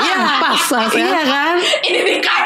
Iya 0.02 0.16
pas 0.42 0.58
pas 0.60 0.90
ya. 0.90 1.06
Iya 1.06 1.22
kan 1.24 1.56
Ini 1.84 2.00
di 2.02 2.16
cut. 2.18 2.46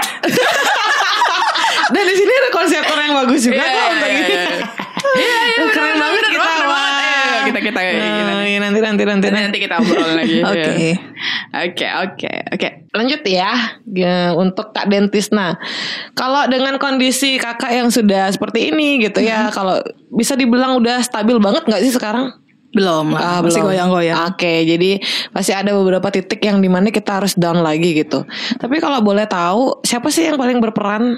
Dan 1.88 2.04
di 2.04 2.14
sini 2.14 2.32
ada 2.34 2.50
konseptor 2.52 2.98
yang 2.98 3.14
bagus 3.16 3.42
juga 3.42 3.56
Iya, 3.56 3.64
kok 3.64 3.72
iya, 3.72 3.88
untuk 3.90 4.10
iya, 4.10 4.18
ini. 4.18 4.28
iya. 4.28 4.44
Iya, 5.16 5.40
kita 7.66 7.80
gini 7.82 7.98
Nah, 7.98 8.22
nanti. 8.70 8.80
nanti 8.80 9.04
nanti 9.04 9.28
nanti 9.34 9.58
kita 9.58 9.82
obrol 9.82 10.14
lagi. 10.14 10.40
Oke. 10.46 10.72
Iya. 10.78 10.96
Oke, 11.56 11.88
oke, 11.88 12.34
oke. 12.54 12.70
Lanjut 12.94 13.22
ya, 13.26 13.52
ya 13.90 14.38
untuk 14.38 14.70
Kak 14.70 14.86
Dentis. 14.88 15.34
Nah, 15.34 15.58
kalau 16.14 16.46
dengan 16.46 16.78
kondisi 16.78 17.42
kakak 17.42 17.74
yang 17.74 17.90
sudah 17.90 18.30
seperti 18.30 18.70
ini 18.70 19.02
gitu 19.02 19.26
ya, 19.26 19.50
kalau 19.50 19.82
bisa 20.14 20.38
dibilang 20.38 20.78
udah 20.78 21.02
stabil 21.02 21.36
banget 21.42 21.66
nggak 21.66 21.82
sih 21.82 21.96
sekarang? 21.96 22.32
belum 22.76 23.16
lah 23.16 23.40
Ah, 23.40 23.40
masih 23.40 23.64
goyang-goyang 23.64 24.36
Oke, 24.36 24.68
jadi 24.68 25.00
masih 25.32 25.56
ada 25.56 25.72
beberapa 25.72 26.12
titik 26.12 26.44
yang 26.44 26.60
di 26.60 26.68
mana 26.68 26.92
kita 26.92 27.24
harus 27.24 27.32
down 27.32 27.64
lagi 27.64 27.96
gitu. 27.96 28.28
Tapi 28.60 28.84
kalau 28.84 29.00
boleh 29.00 29.24
tahu, 29.24 29.80
siapa 29.88 30.12
sih 30.12 30.28
yang 30.28 30.36
paling 30.36 30.60
berperan 30.60 31.16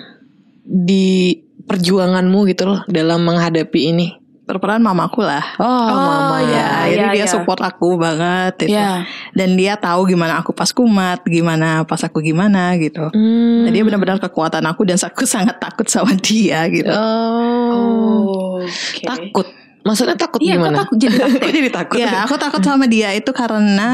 di 0.61 1.33
perjuanganmu 1.65 2.45
gitu 2.53 2.69
loh 2.69 2.79
dalam 2.85 3.25
menghadapi 3.25 3.89
ini? 3.89 4.07
Berperan 4.47 4.79
mamaku 4.79 5.27
lah 5.27 5.43
Oh, 5.59 5.91
mama 5.91 6.39
iya. 6.39 6.55
Ya, 6.55 6.69
jadi 6.87 7.07
dia 7.11 7.19
iya. 7.19 7.27
support 7.27 7.59
aku 7.59 7.99
banget 7.99 8.55
gitu. 8.63 8.71
Iya. 8.79 9.03
Dan 9.35 9.59
dia 9.59 9.75
tahu 9.75 10.07
gimana 10.07 10.39
aku 10.39 10.55
pas 10.55 10.71
kumat, 10.71 11.19
gimana 11.27 11.83
pas 11.83 11.99
aku 11.99 12.23
gimana 12.23 12.71
gitu. 12.79 13.11
Hmm. 13.11 13.67
Jadi 13.67 13.75
dia 13.75 13.83
benar-benar 13.83 14.23
kekuatan 14.23 14.63
aku 14.63 14.87
dan 14.87 14.95
aku 14.95 15.27
sangat 15.35 15.59
takut 15.59 15.85
sama 15.91 16.15
dia 16.15 16.63
gitu. 16.71 16.87
Oh, 16.87 18.63
Oke. 18.63 19.03
takut. 19.03 19.47
Maksudnya 19.83 20.15
takut 20.19 20.39
Iya, 20.43 20.55
gimana? 20.59 20.71
kok 20.71 20.79
takut 20.87 20.97
jadi 20.99 21.15
takut. 21.15 21.39
Kok 21.43 21.51
jadi 21.51 21.69
takut? 21.71 21.97
Ya, 21.99 22.11
aku 22.23 22.35
takut 22.35 22.61
sama 22.63 22.85
dia 22.87 23.09
itu 23.15 23.31
karena 23.31 23.91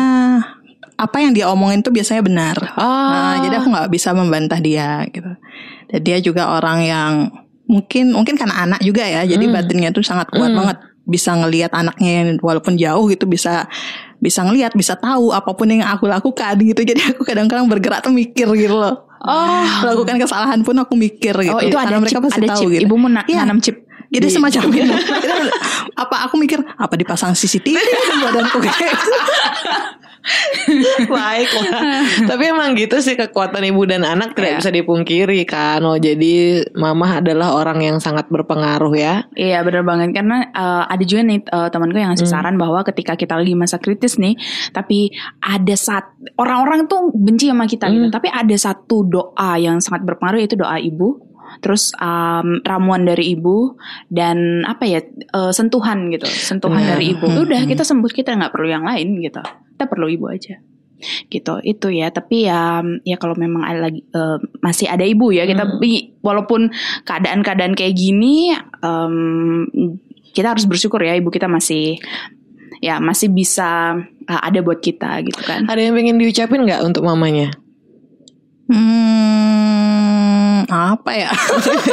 apa 0.94 1.18
yang 1.22 1.34
dia 1.34 1.50
omongin 1.50 1.82
tuh 1.82 1.90
biasanya 1.90 2.22
benar. 2.22 2.58
Ah. 2.78 3.10
Nah, 3.10 3.36
jadi 3.46 3.58
aku 3.62 3.68
nggak 3.74 3.90
bisa 3.90 4.14
membantah 4.14 4.62
dia 4.62 5.02
gitu. 5.10 5.34
Dan 5.90 6.00
dia 6.02 6.18
juga 6.22 6.50
orang 6.54 6.80
yang 6.86 7.12
mungkin 7.64 8.12
mungkin 8.12 8.36
karena 8.36 8.56
anak 8.62 8.80
juga 8.80 9.02
ya, 9.02 9.24
jadi 9.24 9.46
batinnya 9.46 9.90
tuh 9.90 10.02
sangat 10.02 10.28
kuat 10.30 10.52
banget. 10.52 10.78
Bisa 11.04 11.36
ngelihat 11.36 11.72
anaknya 11.72 12.12
yang 12.24 12.30
walaupun 12.40 12.76
jauh 12.76 13.12
gitu 13.12 13.28
bisa 13.28 13.68
bisa 14.18 14.40
ngelihat, 14.40 14.72
bisa 14.72 14.96
tahu 14.96 15.32
apa 15.32 15.52
pun 15.52 15.68
yang 15.68 15.84
aku 15.84 16.08
lakukan 16.08 16.56
gitu. 16.58 16.80
Jadi 16.80 17.12
aku 17.12 17.24
kadang-kadang 17.24 17.68
bergerak 17.68 18.00
tuh 18.00 18.12
mikir 18.12 18.48
gitu 18.56 18.76
loh. 18.76 19.04
Oh. 19.20 19.64
Lakukan 19.84 20.16
kesalahan 20.16 20.64
pun 20.64 20.76
aku 20.76 20.96
mikir 20.96 21.36
gitu. 21.36 21.52
Oh, 21.52 21.60
itu 21.60 21.76
ada 21.76 21.92
Karena 21.92 22.00
mereka 22.00 22.20
chip, 22.20 22.24
pasti 22.24 22.40
ada 22.40 22.50
tahu 22.56 22.62
chip. 22.62 22.70
gitu. 22.72 22.84
Ibu 22.88 22.96
mau 22.96 23.08
na- 23.08 23.28
nanam 23.28 23.60
chip. 23.60 23.84
Jadi 24.12 24.28
di- 24.28 24.32
semacam 24.32 24.62
itu. 24.72 24.96
Apa 25.96 26.16
aku 26.24 26.36
mikir 26.40 26.60
apa 26.64 26.94
dipasang 26.96 27.32
CCTV 27.34 27.76
di 27.76 27.94
badanku 28.22 28.60
kayak 28.60 28.76
gitu. 28.96 29.12
Baiklah. 31.08 31.72
Tapi 32.30 32.44
emang 32.48 32.76
gitu 32.80 33.00
sih 33.00 33.20
kekuatan 33.20 33.64
ibu 33.68 33.84
dan 33.84 34.08
anak 34.08 34.36
tidak 34.36 34.52
Iya. 34.54 34.60
bisa 34.64 34.72
dipungkiri 34.72 35.40
kan. 35.44 35.82
Oh 35.84 35.98
jadi 35.98 36.64
mama 36.78 37.20
adalah 37.20 37.58
orang 37.58 37.84
yang 37.84 37.98
sangat 38.00 38.28
berpengaruh 38.30 38.94
ya. 38.96 39.28
Iya 39.34 39.64
bener 39.66 39.84
banget 39.84 40.14
karena 40.16 40.48
eh, 40.48 40.84
ada 40.88 41.04
juga 41.04 41.22
nih 41.26 41.40
eh, 41.44 41.70
temanku 41.70 41.98
yang 41.98 42.12
ngasih 42.16 42.30
saran 42.30 42.56
bahwa 42.56 42.84
ketika 42.86 43.18
kita 43.18 43.36
lagi 43.36 43.54
masa 43.54 43.78
kritis 43.80 44.16
nih, 44.16 44.38
tapi 44.72 45.12
ada 45.40 45.76
saat 45.76 46.08
orang-orang 46.38 46.88
tuh 46.88 47.12
benci 47.12 47.50
sama 47.50 47.66
kita 47.66 47.90
gitu, 47.90 48.08
tapi 48.08 48.32
ada 48.32 48.56
satu 48.56 49.04
doa 49.04 49.58
yang 49.58 49.80
sangat 49.80 50.08
berpengaruh 50.08 50.40
yaitu 50.40 50.56
doa 50.56 50.80
ibu. 50.80 51.33
Terus 51.62 51.96
um, 51.98 52.60
ramuan 52.64 53.08
dari 53.08 53.34
ibu 53.34 53.76
dan 54.08 54.68
apa 54.68 54.84
ya 54.84 55.00
eh, 55.06 55.52
sentuhan 55.52 56.12
gitu, 56.12 56.28
sentuhan 56.28 56.82
Benar. 56.84 56.98
dari 56.98 57.16
ibu. 57.16 57.26
Udah 57.46 57.62
kita 57.64 57.84
sembuh 57.84 58.12
kita 58.12 58.36
nggak 58.36 58.52
perlu 58.52 58.68
yang 58.68 58.84
lain 58.84 59.20
gitu. 59.22 59.42
Kita 59.76 59.86
perlu 59.88 60.08
ibu 60.10 60.28
aja 60.28 60.60
gitu 61.04 61.60
itu 61.68 61.92
ya 61.92 62.08
tapi 62.16 62.48
ya 62.48 62.80
ya 63.04 63.20
kalau 63.20 63.36
memang 63.36 63.60
ada 63.68 63.92
lagi 63.92 64.08
eh, 64.08 64.40
masih 64.64 64.88
ada 64.88 65.04
ibu 65.04 65.36
ya 65.36 65.44
kita 65.44 65.76
bi- 65.76 66.16
walaupun 66.24 66.72
keadaan-keadaan 67.04 67.76
kayak 67.76 67.92
gini 67.92 68.56
em, 68.80 69.68
kita 70.32 70.56
harus 70.56 70.64
bersyukur 70.64 71.04
ya 71.04 71.20
ibu 71.20 71.28
kita 71.28 71.52
masih 71.52 72.00
ya 72.80 73.04
masih 73.04 73.36
bisa 73.36 74.00
eh, 74.24 74.42
ada 74.48 74.64
buat 74.64 74.80
kita 74.80 75.28
gitu 75.28 75.44
kan 75.44 75.68
Ada 75.68 75.92
yang 75.92 75.96
pengen 76.00 76.24
diucapin 76.24 76.64
nggak 76.64 76.80
untuk 76.88 77.04
mamanya? 77.04 77.52
Hmm, 78.72 80.43
apa 80.70 81.12
ya? 81.16 81.30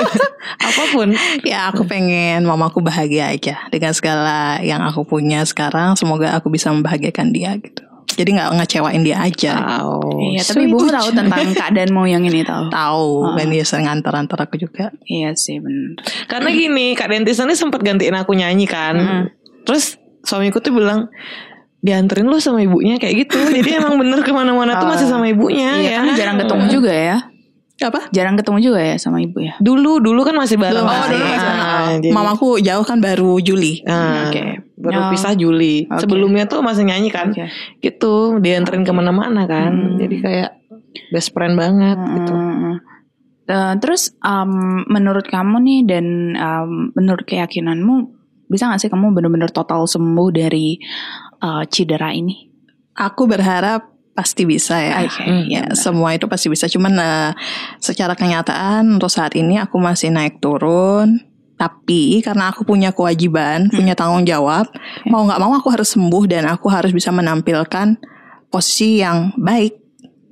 Apa 0.70 0.82
pun. 0.92 1.14
ya 1.46 1.70
aku 1.70 1.86
pengen 1.86 2.42
mamaku 2.44 2.82
bahagia 2.82 3.30
aja 3.32 3.56
dengan 3.68 3.94
segala 3.94 4.58
yang 4.60 4.82
aku 4.82 5.06
punya 5.06 5.44
sekarang. 5.46 5.94
Semoga 5.94 6.34
aku 6.36 6.50
bisa 6.52 6.72
membahagiakan 6.74 7.30
dia 7.30 7.54
gitu. 7.58 7.84
Jadi 8.18 8.36
nggak 8.36 8.50
ngecewain 8.58 9.02
dia 9.06 9.16
aja. 9.22 9.54
Wow. 9.80 10.02
iya 10.34 10.42
tapi 10.42 10.66
ibu 10.66 10.82
tahu 10.82 11.08
tentang 11.14 11.46
keadaan 11.56 11.90
mau 11.94 12.04
yang 12.04 12.26
ini 12.26 12.42
tahu 12.42 12.68
Tahu, 12.68 13.38
kan 13.38 13.46
dia 13.48 13.64
sering 13.64 13.86
antar-antar 13.86 14.38
aku 14.44 14.58
juga. 14.58 14.90
iya 15.06 15.32
sih 15.38 15.62
benar 15.62 16.02
Karena 16.26 16.50
gini, 16.50 16.92
Kak 16.98 17.08
Dentis 17.08 17.38
ini 17.38 17.54
sempat 17.54 17.80
gantiin 17.80 18.16
aku 18.18 18.34
nyanyi 18.34 18.66
kan. 18.66 18.94
Mm. 18.98 19.24
Terus 19.64 19.96
suamiku 20.26 20.58
tuh 20.58 20.74
bilang 20.74 21.08
dianterin 21.80 22.28
lu 22.28 22.36
sama 22.42 22.60
ibunya 22.60 23.00
kayak 23.00 23.24
gitu. 23.24 23.38
Jadi 23.40 23.70
emang 23.80 23.96
bener 23.96 24.20
ke 24.20 24.32
mana-mana 24.34 24.76
tuh 24.76 24.88
masih 24.90 25.08
sama 25.08 25.30
ibunya 25.30 25.80
iya 25.80 25.88
ya. 25.88 25.96
karena 26.02 26.12
jarang 26.18 26.38
ketemu 26.42 26.64
juga 26.68 26.92
ya 26.92 27.18
Apa? 27.80 28.12
jarang 28.12 28.36
ketemu 28.36 28.58
juga 28.60 28.80
ya 28.82 28.96
sama 28.96 29.18
ibu 29.18 29.40
ya 29.40 29.56
Dulu 29.56 29.98
dulu 29.98 30.20
kan 30.20 30.36
masih 30.36 30.56
bareng. 30.56 30.80
Oh, 30.80 30.88
dulu 30.88 30.92
Ah, 30.92 31.00
masih 31.00 31.16
bareng. 31.18 32.00
jadi- 32.00 32.12
Mamaku 32.12 32.48
jauh 32.60 32.84
kan 32.84 32.98
baru 32.98 33.40
Juli. 33.40 33.80
Ah, 33.84 34.28
Oke. 34.28 34.60
Baru 34.76 34.98
Oh. 34.98 35.08
pisah 35.08 35.32
Juli. 35.32 35.84
Oke. 35.84 36.00
Sebelumnya 36.00 36.44
tuh 36.44 36.60
masih 36.60 36.84
nyanyi 36.84 37.08
kan. 37.08 37.32
Oke. 37.32 37.48
Gitu, 37.78 38.14
dianterin 38.38 38.84
ke 38.84 38.92
mana-mana 38.92 39.44
kan. 39.44 39.72
Hmm. 39.72 39.96
Jadi 39.96 40.16
kayak 40.18 40.50
best 41.08 41.32
friend 41.32 41.54
banget 41.54 41.96
gitu. 41.96 42.32
Mm. 42.32 42.74
Eh, 43.46 43.74
terus 43.78 44.14
um, 44.20 44.84
menurut 44.86 45.26
kamu 45.26 45.58
nih 45.58 45.80
dan 45.82 46.06
um, 46.34 46.70
menurut 46.92 47.24
keyakinanmu 47.24 48.14
bisa 48.46 48.66
gak 48.66 48.78
sih 48.78 48.86
kamu 48.86 49.10
benar-benar 49.10 49.50
total 49.50 49.84
sembuh 49.84 50.28
dari 50.30 50.78
uh, 51.40 51.66
cedera 51.66 52.10
ini? 52.10 52.46
Aku 52.94 53.26
berharap 53.26 53.90
pasti 54.20 54.44
bisa 54.44 54.76
ya. 54.76 55.08
Oke, 55.08 55.24
Hmm, 55.24 55.48
iya 55.48 55.64
ya, 55.64 55.72
benar. 55.72 55.80
semua 55.80 56.08
itu 56.12 56.28
pasti 56.28 56.52
bisa. 56.52 56.68
Cuman 56.68 56.92
eh, 56.94 57.32
secara 57.80 58.12
kenyataan 58.12 58.84
untuk 58.92 59.08
saat 59.08 59.32
ini 59.32 59.56
aku 59.56 59.80
masih 59.80 60.12
naik 60.12 60.36
turun. 60.38 61.24
Tapi 61.56 62.20
karena 62.24 62.48
aku 62.48 62.64
punya 62.64 62.88
kewajiban, 62.88 63.68
punya 63.68 63.92
tanggung 63.92 64.24
jawab, 64.24 64.64
mau 65.04 65.28
nggak 65.28 65.40
mau 65.40 65.52
aku 65.52 65.68
harus 65.68 65.92
sembuh 65.92 66.24
dan 66.24 66.48
aku 66.48 66.68
harus 66.72 66.88
bisa 66.88 67.12
menampilkan 67.12 68.00
posisi 68.48 69.00
yang 69.00 69.36
baik. 69.36 69.76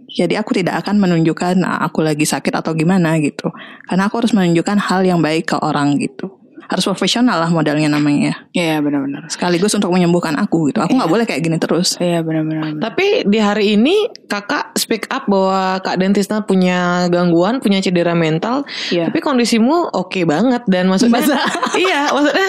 Jadi 0.09 0.41
aku 0.41 0.57
tidak 0.57 0.81
akan 0.81 0.97
menunjukkan 0.97 1.61
"Nah, 1.61 1.85
aku 1.85 2.01
lagi 2.01 2.25
sakit 2.25 2.49
atau 2.57 2.73
gimana 2.73 3.21
gitu. 3.21 3.53
Karena 3.85 4.09
aku 4.09 4.25
harus 4.25 4.33
menunjukkan 4.33 4.81
hal 4.89 5.05
yang 5.05 5.21
baik 5.21 5.53
ke 5.53 5.57
orang 5.61 6.01
gitu. 6.01 6.33
Harus 6.69 6.85
profesional 6.85 7.41
lah 7.41 7.49
modelnya 7.49 7.89
namanya. 7.89 8.45
Iya 8.53 8.85
benar-benar. 8.85 9.27
Sekaligus 9.33 9.73
untuk 9.73 9.89
menyembuhkan 9.89 10.37
aku 10.37 10.69
gitu. 10.69 10.85
Aku 10.85 10.95
nggak 10.95 11.11
boleh 11.11 11.25
kayak 11.25 11.41
gini 11.41 11.57
terus. 11.57 11.97
Iya 11.97 12.21
benar-benar. 12.21 12.77
Tapi 12.77 13.25
di 13.25 13.39
hari 13.41 13.81
ini 13.81 14.13
kakak 14.29 14.77
speak 14.77 15.09
up 15.09 15.25
bahwa 15.27 15.81
kak 15.81 15.97
Dentisna 15.97 16.45
punya 16.45 17.09
gangguan, 17.09 17.65
punya 17.65 17.81
cedera 17.81 18.13
mental. 18.13 18.69
Iya. 18.93 19.09
Tapi 19.09 19.19
kondisimu 19.25 19.97
oke 19.97 20.29
banget 20.29 20.69
dan 20.69 20.93
maksudnya 20.93 21.25
iya 21.89 22.13
maksudnya 22.13 22.49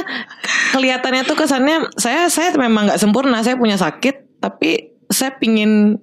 kelihatannya 0.75 1.23
tuh 1.23 1.38
kesannya 1.39 1.77
saya 1.95 2.27
saya 2.27 2.51
memang 2.60 2.91
nggak 2.91 2.99
sempurna, 2.99 3.39
saya 3.39 3.55
punya 3.55 3.79
sakit, 3.79 4.43
tapi 4.43 4.99
saya 5.10 5.34
pingin 5.39 5.97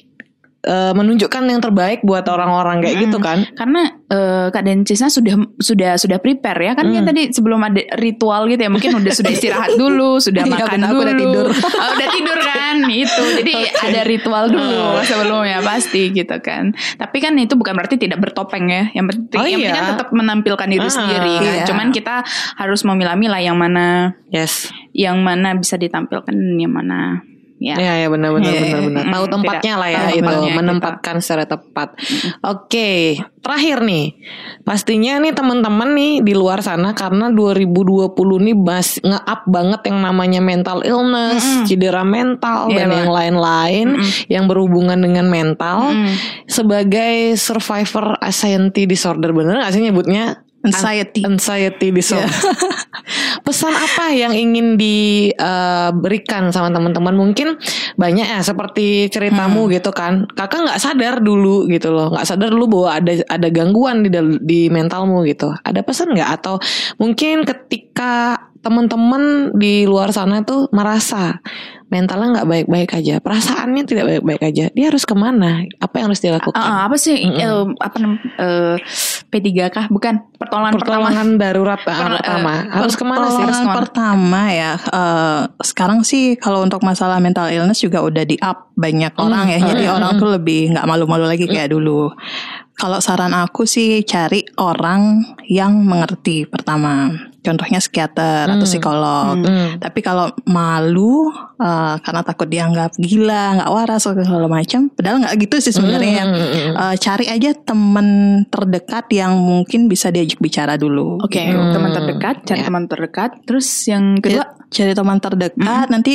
eh, 0.67 0.93
menunjukkan 0.93 1.43
yang 1.47 1.63
terbaik 1.63 2.03
buat 2.03 2.27
orang-orang 2.27 2.83
kayak 2.83 3.07
gitu 3.07 3.23
kan. 3.23 3.47
Karena 3.55 3.87
eh, 4.11 4.47
Kak 4.51 4.63
Dencisnya 4.63 5.07
sudah 5.09 5.35
sudah 5.57 5.95
sudah 5.95 6.19
prepare 6.19 6.61
ya. 6.61 6.73
Kan 6.75 6.91
kan 6.91 7.07
tadi 7.07 7.31
sebelum 7.31 7.63
ada 7.63 7.79
ritual 7.97 8.51
gitu 8.51 8.67
ya 8.67 8.71
mungkin 8.71 8.99
udah 8.99 9.13
sudah 9.15 9.31
istirahat 9.37 9.79
dulu 9.79 10.19
sudah 10.19 10.43
Iya, 10.43 10.53
makan 10.53 10.69
benar, 10.75 10.91
dulu 10.91 11.01
udah 11.01 11.15
tidur. 11.17 11.47
Oh, 11.55 11.89
udah 11.97 12.09
tidur 12.11 12.39
kan? 12.43 12.77
Itu. 12.87 13.25
Jadi 13.43 13.55
ada 13.87 14.01
ritual 14.05 14.45
dulu 14.51 14.83
sebelumnya 15.03 15.59
pasti 15.63 16.11
gitu 16.11 16.37
kan. 16.43 16.75
Tapi 16.99 17.17
kan 17.23 17.33
itu 17.39 17.55
bukan 17.55 17.73
berarti 17.73 17.97
tidak 17.97 18.19
bertopeng 18.21 18.67
ya. 18.67 18.91
Yang 18.93 19.07
penting 19.15 19.39
Oh, 19.39 19.47
yang 19.47 19.61
penting 19.63 19.75
iya. 19.75 19.87
kan 19.87 19.93
tetap 19.95 20.09
menampilkan 20.11 20.69
diri 20.69 20.89
Ah, 20.89 20.93
sendiri 20.93 21.33
kan. 21.39 21.45
iya. 21.47 21.65
cuman 21.67 21.89
kita 21.91 22.23
harus 22.57 22.81
memilah-milah 22.83 23.39
yang 23.39 23.55
mana 23.55 24.17
Yes. 24.27 24.71
yang 24.91 25.23
mana 25.23 25.55
bisa 25.55 25.77
ditampilkan 25.77 26.35
yang 26.59 26.73
mana 26.73 27.23
ya 27.57 27.75
Iya 27.75 27.93
ya 28.05 28.09
benar 28.09 28.31
benar 28.33 28.49
Iya. 28.49 28.61
benar 28.63 28.81
benar. 28.85 29.03
Mm, 29.03 29.13
Tahu 29.13 29.25
tidak. 29.25 29.35
tempatnya 29.35 29.75
lah 29.75 29.89
ya 29.89 30.01
itu 30.11 30.19
gitu. 30.21 30.55
menempatkan 30.55 31.17
secara 31.19 31.45
tepat. 31.45 31.89
Oke, 32.43 32.91
terakhir 33.41 33.81
nih. 33.81 34.07
Pastinya 34.61 35.17
nih 35.19 35.33
teman-teman 35.33 35.89
nih 35.93 36.13
di 36.21 36.33
luar 36.33 36.61
sana 36.61 36.93
karena 36.93 37.33
2020 37.33 38.13
nih 38.43 38.55
bas 38.55 39.01
nge-up 39.01 39.47
banget 39.47 39.81
yang 39.89 39.99
namanya 40.01 40.41
mental 40.41 40.83
illness, 40.83 41.43
cedera 41.65 42.03
mental 42.03 42.69
Iya 42.69 42.77
dan 42.77 42.87
banget. 42.87 42.99
yang 42.99 43.11
lain-lain 43.11 43.89
yang 44.29 44.45
berhubungan 44.45 44.99
dengan 44.99 45.27
mental 45.27 45.91
Mm. 45.91 46.13
sebagai 46.47 47.17
survivor 47.35 48.21
anxiety 48.21 48.85
disorder 48.85 49.33
bener 49.33 49.61
gak 49.61 49.73
sih 49.73 49.81
nyebutnya? 49.81 50.45
Anxiety. 50.61 51.23
Anxiety 51.23 51.89
disorder. 51.89 52.27
Pesan 53.47 53.79
apa 53.79 54.11
yang 54.11 54.35
ingin 54.35 54.75
diberikan 54.75 56.51
sama 56.51 56.75
teman-teman? 56.75 57.15
Mungkin 57.15 57.55
banyak 57.95 58.27
ya 58.27 58.43
seperti 58.43 59.07
ceritamu 59.07 59.71
gitu 59.71 59.95
kan. 59.95 60.27
Kakak 60.35 60.67
nggak 60.67 60.83
sadar 60.83 61.23
dulu 61.23 61.71
gitu 61.71 61.95
loh, 61.95 62.11
nggak 62.11 62.27
sadar 62.27 62.51
dulu 62.51 62.67
bahwa 62.67 62.99
ada 62.99 63.23
ada 63.31 63.47
gangguan 63.47 64.03
di 64.03 64.11
di 64.43 64.61
mentalmu 64.67 65.23
gitu. 65.31 65.55
Ada 65.63 65.87
pesan 65.87 66.19
nggak? 66.19 66.31
Atau 66.43 66.59
mungkin 66.99 67.47
ketika 67.47 68.35
teman-teman 68.67 69.23
di 69.55 69.87
luar 69.87 70.11
sana 70.11 70.43
tuh 70.43 70.67
merasa 70.75 71.39
mentalnya 71.87 72.43
nggak 72.43 72.49
baik-baik 72.51 72.91
aja, 72.99 73.23
perasaannya 73.23 73.87
tidak 73.87 74.05
baik-baik 74.11 74.43
aja, 74.43 74.75
dia 74.75 74.91
harus 74.91 75.07
ke 75.07 75.15
mana? 75.15 75.63
Apa 75.79 76.03
yang 76.03 76.11
harus 76.11 76.19
dilakukan? 76.19 76.59
Ah, 76.59 76.67
ah, 76.67 76.81
apa 76.91 76.99
sih? 76.99 77.15
Eh, 77.15 77.63
apa 77.79 77.97
nam- 78.03 78.19
eh, 78.19 78.75
P3K 79.31 79.87
bukan 79.87 80.19
pertolongan 80.35 80.75
pertama. 80.75 81.07
Pertolongan 81.07 81.29
darurat 81.43 81.79
ah, 81.79 81.95
Per- 81.95 82.15
pertama. 82.19 82.55
eh, 82.59 82.75
harus 82.75 82.95
ke 82.99 83.05
mana 83.07 83.27
sih? 83.31 83.39
Pertolongan 83.39 83.47
Harus 83.47 83.57
ke 83.57 83.69
mana? 83.71 83.79
pertama 83.79 84.41
ya 84.51 84.73
eh, 84.83 85.41
sekarang 85.63 86.01
sih 86.03 86.35
kalau 86.35 86.67
untuk 86.67 86.83
masalah 86.83 87.23
mental 87.23 87.55
illness 87.55 87.79
juga 87.79 88.03
udah 88.03 88.27
di 88.27 88.35
up 88.43 88.75
banyak 88.75 89.15
orang 89.23 89.47
ya. 89.47 89.63
Jadi 89.63 89.87
orang 89.87 90.19
tuh 90.19 90.35
lebih 90.35 90.75
nggak 90.75 90.87
malu-malu 90.91 91.31
lagi 91.31 91.47
kayak 91.47 91.71
dulu. 91.71 92.11
Kalau 92.77 92.99
saran 92.99 93.31
aku 93.33 93.63
sih 93.65 94.03
cari 94.03 94.43
orang 94.59 95.23
yang 95.47 95.81
mengerti 95.81 96.45
pertama 96.45 97.09
contohnya 97.47 97.79
psikiater 97.79 98.51
atau 98.51 98.67
psikolog 98.67 99.39
Hmm. 99.39 99.79
tapi 99.79 100.03
kalau 100.03 100.27
malu 100.45 101.31
eh, 101.57 101.95
karena 102.03 102.21
takut 102.21 102.47
dianggap 102.47 102.99
gila 102.99 103.63
nggak 103.63 103.71
waras 103.71 104.03
atau 104.05 104.19
segala 104.19 104.51
macam 104.51 104.91
padahal 104.91 105.23
nggak 105.23 105.35
gitu 105.41 105.57
sih 105.63 105.71
sebenarnya 105.71 106.15
yang 106.19 106.31
Eh, 106.67 106.97
cari 106.99 107.27
aja 107.27 107.55
temen 107.55 108.09
terdekat 108.49 109.07
yang 109.11 109.39
mungkin 109.39 109.87
bisa 109.87 110.11
diajak 110.11 110.37
bicara 110.39 110.75
dulu 110.75 111.21
Oke, 111.23 111.39
gitu. 111.41 111.57
teman 111.73 111.91
terdekat, 111.91 112.43
cari 112.43 112.61
Ya. 112.61 112.67
teman 112.67 112.85
terdekat. 112.87 113.31
Terus 113.45 113.67
yang 113.87 114.19
kedua, 114.19 114.45
cari 114.69 114.93
teman 114.93 115.19
terdekat 115.19 115.87
nanti 115.89 116.15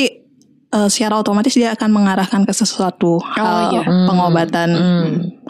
eh, 0.68 0.88
secara 0.88 1.20
otomatis 1.20 1.52
dia 1.52 1.72
akan 1.72 1.90
mengarahkan 1.90 2.42
ke 2.44 2.52
sesuatu 2.52 3.20
hal 3.22 3.72
iya. 3.72 3.82
pengobatan 4.08 4.68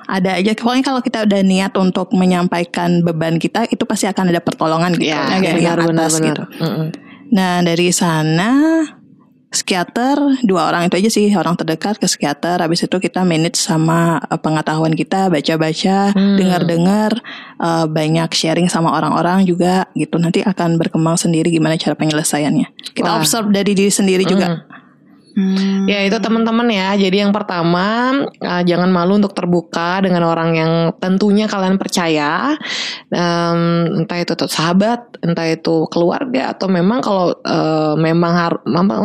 ada 0.07 0.39
aja. 0.39 0.51
Pokoknya 0.57 0.85
kalau 0.85 1.01
kita 1.01 1.25
udah 1.27 1.41
niat 1.43 1.73
untuk 1.79 2.11
menyampaikan 2.15 3.03
beban 3.03 3.37
kita 3.37 3.67
itu 3.71 3.83
pasti 3.87 4.07
akan 4.07 4.31
ada 4.31 4.41
pertolongan 4.43 4.95
gitu. 4.97 5.13
Ya, 5.13 5.29
dari 5.39 5.63
yang 5.63 5.79
benar, 5.79 5.93
atas 5.93 6.13
benar, 6.19 6.27
gitu. 6.29 6.45
Benar. 6.47 6.63
Mm-mm. 6.63 6.89
nah 7.33 7.65
dari 7.65 7.89
sana 7.89 8.51
psikiater 9.53 10.17
dua 10.45 10.73
orang 10.73 10.89
itu 10.89 10.97
aja 10.97 11.11
sih 11.13 11.29
orang 11.37 11.57
terdekat 11.61 12.01
ke 12.01 12.09
psikiater. 12.09 12.61
Habis 12.65 12.89
itu 12.89 12.97
kita 12.97 13.21
manage 13.23 13.61
sama 13.61 14.17
eh, 14.25 14.41
pengetahuan 14.41 14.97
kita 14.97 15.29
baca-baca 15.29 16.17
dengar-dengar 16.17 17.13
eh, 17.61 17.87
banyak 17.87 18.31
sharing 18.33 18.73
sama 18.73 18.97
orang-orang 18.97 19.45
juga 19.45 19.87
gitu. 19.93 20.17
Nanti 20.17 20.41
akan 20.41 20.81
berkembang 20.81 21.21
sendiri 21.21 21.53
gimana 21.53 21.77
cara 21.77 21.93
penyelesaiannya. 21.93 22.97
Kita 22.97 23.11
Wah. 23.13 23.21
observe 23.21 23.53
dari 23.53 23.77
diri 23.77 23.93
sendiri 23.93 24.25
juga 24.25 24.72
Hmm. 25.33 25.89
Ya 25.89 26.05
itu 26.05 26.17
teman-teman 26.21 26.69
ya. 26.69 26.93
Jadi 26.97 27.25
yang 27.25 27.33
pertama 27.33 28.13
uh, 28.41 28.63
jangan 28.63 28.93
malu 28.93 29.17
untuk 29.17 29.33
terbuka 29.33 30.05
dengan 30.05 30.29
orang 30.29 30.51
yang 30.57 30.73
tentunya 31.01 31.49
kalian 31.49 31.81
percaya. 31.81 32.57
Um, 33.13 34.05
entah 34.05 34.19
itu 34.21 34.33
tuh 34.37 34.49
sahabat, 34.49 35.21
entah 35.25 35.49
itu 35.49 35.89
keluarga 35.89 36.53
atau 36.53 36.69
memang 36.69 37.01
kalau 37.01 37.33
uh, 37.45 37.95
memang 37.97 38.33
harus 38.33 38.61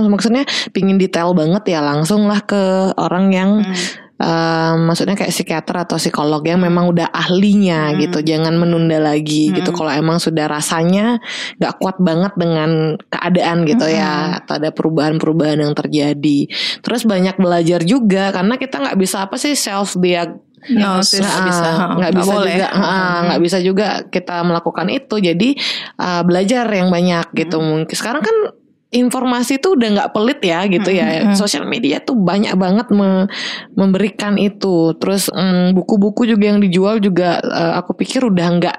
maksudnya 0.07 0.43
pingin 0.71 0.99
detail 0.99 1.31
banget 1.31 1.77
ya 1.77 1.79
langsunglah 1.83 2.43
ke 2.43 2.91
orang 2.95 3.27
yang 3.31 3.51
Hmm. 3.57 4.06
Um, 4.17 4.89
maksudnya 4.89 5.13
kayak 5.13 5.29
psikiater 5.29 5.77
atau 5.77 6.01
psikolog 6.01 6.41
yang 6.41 6.57
memang 6.57 6.89
udah 6.89 7.05
ahlinya 7.13 7.93
Hmm. 7.93 8.01
gitu 8.01 8.25
jangan 8.25 8.57
menunda 8.57 8.97
lagi 8.97 9.53
gitu. 9.53 9.69
Hmm. 9.69 9.77
kalau 9.77 9.91
emang 9.93 10.17
sudah 10.17 10.49
rasanya 10.49 11.21
nggak 11.61 11.77
kuat 11.77 12.01
banget 12.01 12.33
dengan 12.33 12.97
keadaan 13.13 13.61
gitu 13.69 13.85
Hmm. 13.85 13.93
ya 13.93 14.11
atau 14.41 14.57
ada 14.57 14.73
perubahan-perubahan 14.73 15.61
yang 15.61 15.77
terjadi. 15.77 16.49
Terus 16.81 17.05
banyak 17.05 17.37
belajar 17.37 17.85
juga 17.85 18.33
karena 18.33 18.57
kita 18.57 18.81
nggak 18.81 18.97
bisa 18.97 19.21
apa 19.21 19.37
sih 19.37 19.53
self 19.53 19.93
Diagnosis. 19.97 21.21
Nah, 21.21 21.45
bisa, 21.45 21.69
nggak 21.69 21.89
nggak 22.01 22.13
bisa 22.17 22.33
boleh. 22.33 22.55
juga. 22.57 22.67
Ah, 22.73 23.17
nggak 23.29 23.41
bisa 23.45 23.57
juga 23.61 23.87
kita 24.09 24.35
melakukan 24.41 24.87
itu. 24.89 25.15
Jadi 25.21 25.49
ah, 25.95 26.25
belajar 26.25 26.65
yang 26.67 26.89
banyak 26.89 27.37
gitu. 27.37 27.61
Mungkin 27.61 27.93
sekarang 27.93 28.25
kan 28.25 28.37
informasi 28.87 29.59
itu 29.59 29.75
udah 29.75 29.87
nggak 29.99 30.11
pelit 30.15 30.39
ya 30.39 30.63
gitu 30.63 30.89
ya 30.89 31.35
sosial 31.35 31.67
media 31.67 31.99
tuh 31.99 32.15
banyak 32.15 32.55
banget 32.55 32.87
me- 32.89 33.27
memberikan 33.75 34.39
itu 34.39 34.95
terus 34.95 35.27
mm, 35.27 35.75
buku-buku 35.75 36.23
juga 36.23 36.55
yang 36.55 36.63
dijual 36.63 37.03
juga 37.03 37.43
eh, 37.43 37.73
aku 37.75 37.91
pikir 37.93 38.23
udah 38.23 38.47
nggak 38.55 38.77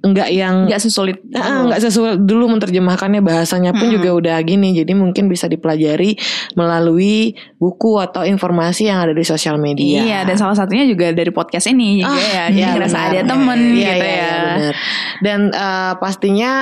nggak 0.00 0.28
yang 0.32 0.64
Nggak 0.64 0.80
sesulit 0.80 1.20
Ah, 1.36 1.60
nggak 1.68 1.76
sesuai 1.84 2.24
dulu 2.24 2.56
menerjemahkannya 2.56 3.20
bahasanya 3.20 3.76
pun 3.76 3.92
juga 3.92 4.16
udah 4.16 4.36
gini 4.40 4.72
jadi 4.72 4.96
mungkin 4.96 5.28
bisa 5.28 5.44
dipelajari 5.44 6.16
melalui 6.56 7.36
buku 7.60 8.00
atau 8.00 8.24
informasi 8.24 8.88
yang 8.88 9.04
ada 9.04 9.12
di 9.12 9.20
sosial 9.22 9.60
media 9.60 10.00
Iya, 10.00 10.18
dan 10.24 10.40
salah 10.40 10.56
satunya 10.56 10.88
juga 10.88 11.12
dari 11.12 11.28
podcast 11.28 11.68
ini 11.68 12.00
juga 12.00 12.16
ya. 12.16 12.44
Jadi 12.48 12.58
Iya, 12.64 12.68
ngerasa 12.72 12.96
benar. 12.96 13.12
ada 13.12 13.20
temen 13.28 13.60
Iya, 13.60 13.68
gitu 13.68 13.84
iya, 13.84 13.92
ya. 13.92 14.08
iya, 14.08 14.32
benar. 14.56 14.74
Dan 15.20 15.40
eh, 15.52 15.92
pastinya 16.00 16.52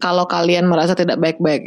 kalau 0.00 0.24
kalian 0.24 0.64
merasa 0.64 0.96
tidak 0.96 1.20
baik-baik 1.20 1.62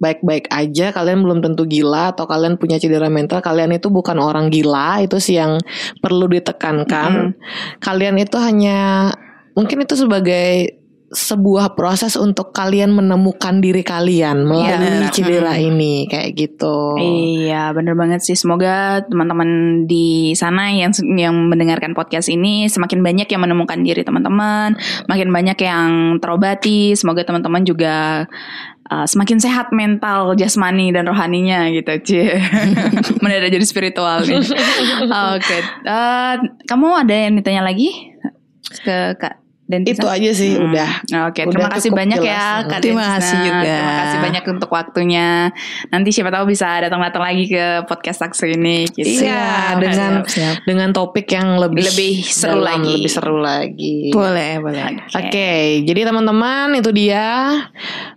baik-baik 0.00 0.48
aja, 0.48 0.90
kalian 0.96 1.20
belum 1.20 1.44
tentu 1.44 1.68
gila 1.68 2.16
atau 2.16 2.24
kalian 2.24 2.56
punya 2.56 2.80
cedera 2.80 3.12
mental, 3.12 3.44
kalian 3.44 3.76
itu 3.76 3.92
bukan 3.92 4.16
orang 4.16 4.48
gila, 4.48 5.04
itu 5.04 5.20
sih 5.20 5.36
yang 5.36 5.60
perlu 6.00 6.26
ditekankan. 6.26 7.36
Kalian 7.78 8.16
itu 8.16 8.40
hanya 8.40 9.12
mungkin 9.52 9.84
itu 9.84 9.94
sebagai 10.00 10.80
sebuah 11.10 11.74
proses 11.74 12.14
untuk 12.14 12.54
kalian 12.54 12.94
menemukan 12.94 13.58
diri 13.58 13.82
kalian 13.82 14.46
melalui 14.46 15.10
benar. 15.10 15.10
cedera 15.10 15.58
ini 15.58 16.06
kayak 16.06 16.38
gitu. 16.38 16.94
Iya, 17.02 17.74
bener 17.74 17.98
banget 17.98 18.22
sih. 18.22 18.38
Semoga 18.38 19.02
teman-teman 19.10 19.82
di 19.90 20.38
sana 20.38 20.70
yang 20.70 20.94
yang 21.18 21.34
mendengarkan 21.50 21.98
podcast 21.98 22.30
ini 22.30 22.70
semakin 22.70 23.02
banyak 23.02 23.26
yang 23.26 23.42
menemukan 23.42 23.82
diri 23.82 24.06
teman-teman, 24.06 24.78
makin 25.10 25.34
banyak 25.34 25.58
yang 25.58 25.90
terobati. 26.22 26.94
Semoga 26.94 27.26
teman-teman 27.26 27.66
juga 27.66 28.30
uh, 28.90 29.06
semakin 29.06 29.38
sehat 29.38 29.70
mental, 29.70 30.34
jasmani 30.34 30.90
dan 30.90 31.06
rohaninya 31.06 31.70
gitu, 31.70 31.90
Cie. 32.02 32.42
Mendadak 33.22 33.54
jadi 33.54 33.66
spiritual 33.66 34.26
nih. 34.26 34.42
Oke, 35.34 35.58
eh, 35.86 36.34
kamu 36.66 36.88
ada 37.06 37.14
yang 37.14 37.38
ditanya 37.38 37.62
lagi 37.64 37.88
ke 38.82 39.14
Kak 39.16 39.49
Dentisa? 39.70 40.02
Itu 40.02 40.08
aja 40.10 40.30
sih 40.34 40.58
Hmm. 40.58 40.66
udah. 40.66 40.90
Oke, 41.30 41.46
Udah 41.46 41.52
terima 41.54 41.68
kasih 41.70 41.90
banyak 41.90 42.18
jelas. 42.18 42.34
ya 42.34 42.44
Kak 42.66 42.78
Terima 42.82 43.04
kasih 43.14 43.36
juga. 43.38 43.62
Terima 43.62 43.94
kasih 43.96 44.18
banyak 44.20 44.44
untuk 44.50 44.70
waktunya. 44.70 45.28
Nanti 45.88 46.08
siapa 46.10 46.28
tahu 46.28 46.44
bisa 46.44 46.66
datang-datang 46.80 47.22
lagi 47.22 47.44
ke 47.46 47.64
podcast 47.86 48.18
Taksu 48.18 48.50
ini. 48.50 48.90
Gitu. 48.90 49.22
Iya, 49.22 49.78
dengan 49.78 50.12
siap. 50.26 50.66
dengan 50.66 50.90
topik 50.90 51.30
yang 51.30 51.54
lebih 51.56 51.86
Lebih 51.86 52.14
seru 52.20 52.58
dalam, 52.58 52.82
lagi. 52.82 52.94
lebih 52.98 53.10
seru 53.10 53.36
lagi. 53.38 53.96
Boleh, 54.10 54.58
boleh. 54.58 54.82
Oke, 55.08 55.50
jadi 55.86 56.00
teman-teman 56.02 56.74
itu 56.74 56.90
dia 56.90 57.24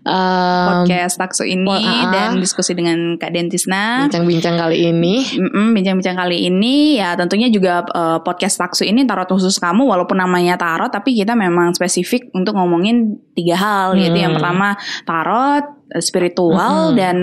um, 0.02 0.84
Podcast 0.84 1.16
Taksu 1.16 1.46
ini 1.46 1.64
po- 1.64 1.76
ah, 1.76 1.86
ah. 1.86 2.12
dan 2.12 2.30
diskusi 2.38 2.74
dengan 2.74 3.16
Kak 3.16 3.30
Dentisna. 3.30 4.08
bincang-bincang 4.08 4.56
kali 4.58 4.90
ini. 4.90 5.22
Mm-mm, 5.24 5.74
bincang-bincang 5.74 6.18
kali 6.18 6.48
ini 6.48 6.96
ya 6.96 7.14
tentunya 7.14 7.48
juga 7.48 7.84
eh, 7.86 8.20
podcast 8.22 8.56
taksu 8.56 8.84
ini 8.84 9.04
tarot 9.04 9.28
khusus 9.28 9.58
kamu 9.58 9.84
walaupun 9.84 10.16
namanya 10.16 10.56
tarot 10.56 10.90
tapi 10.90 11.14
kita 11.14 11.34
memang 11.44 11.74
spesifik 11.74 12.32
untuk 12.32 12.56
ngomongin 12.56 13.20
tiga 13.34 13.56
hal 13.56 13.88
yaitu 13.94 14.18
yang 14.18 14.32
Hmm. 14.32 14.40
pertama 14.40 14.68
tarot 15.04 15.66
eh, 15.90 16.02
spiritual 16.02 16.90
Mm-mm. 16.90 16.98
dan 16.98 17.18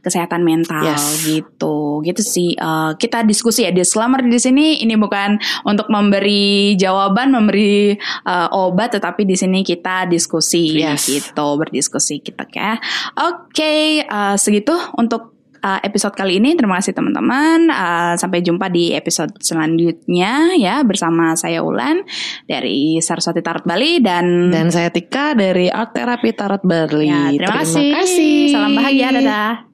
kesehatan 0.00 0.42
mental 0.42 0.84
Yes. 0.84 1.22
gitu 1.22 2.00
gitu 2.02 2.20
sih 2.20 2.50
Eh, 2.52 2.92
kita 2.96 3.22
diskusi 3.22 3.62
ya 3.62 3.70
disclaimer 3.70 4.20
di 4.20 4.36
sini 4.36 4.80
ini 4.80 4.94
bukan 4.94 5.36
untuk 5.64 5.88
memberi 5.88 6.74
jawaban 6.74 7.30
memberi 7.30 7.94
eh, 8.24 8.48
obat 8.50 8.96
tetapi 8.96 9.22
di 9.22 9.34
sini 9.34 9.60
kita 9.62 10.04
diskusi 10.06 10.76
Yes. 10.76 11.06
gitu 11.08 11.56
berdiskusi 11.56 12.20
kita 12.20 12.44
ya 12.50 12.76
oke 13.16 13.74
eh, 14.02 14.36
segitu 14.36 14.72
untuk 14.96 15.31
uh, 15.62 15.80
episode 15.80 16.12
kali 16.12 16.42
ini. 16.42 16.58
Terima 16.58 16.82
kasih 16.82 16.92
teman-teman. 16.92 17.70
Uh, 17.70 18.14
sampai 18.18 18.42
jumpa 18.42 18.68
di 18.68 18.92
episode 18.92 19.32
selanjutnya 19.40 20.58
ya 20.58 20.82
bersama 20.82 21.38
saya 21.38 21.62
Ulan 21.62 22.02
dari 22.44 22.98
Saraswati 22.98 23.40
Tarot 23.40 23.64
Bali 23.64 24.02
dan, 24.02 24.50
Dan 24.50 24.68
saya 24.68 24.90
Tika 24.90 25.32
dari 25.38 25.70
Art 25.70 25.94
Therapy 25.94 26.34
Tarot 26.34 26.62
Bali. 26.66 27.08
ya, 27.08 27.30
terima, 27.32 27.62
kasih. 27.62 28.52
Salam 28.52 28.72
bahagia. 28.76 29.08
Dadah. 29.14 29.71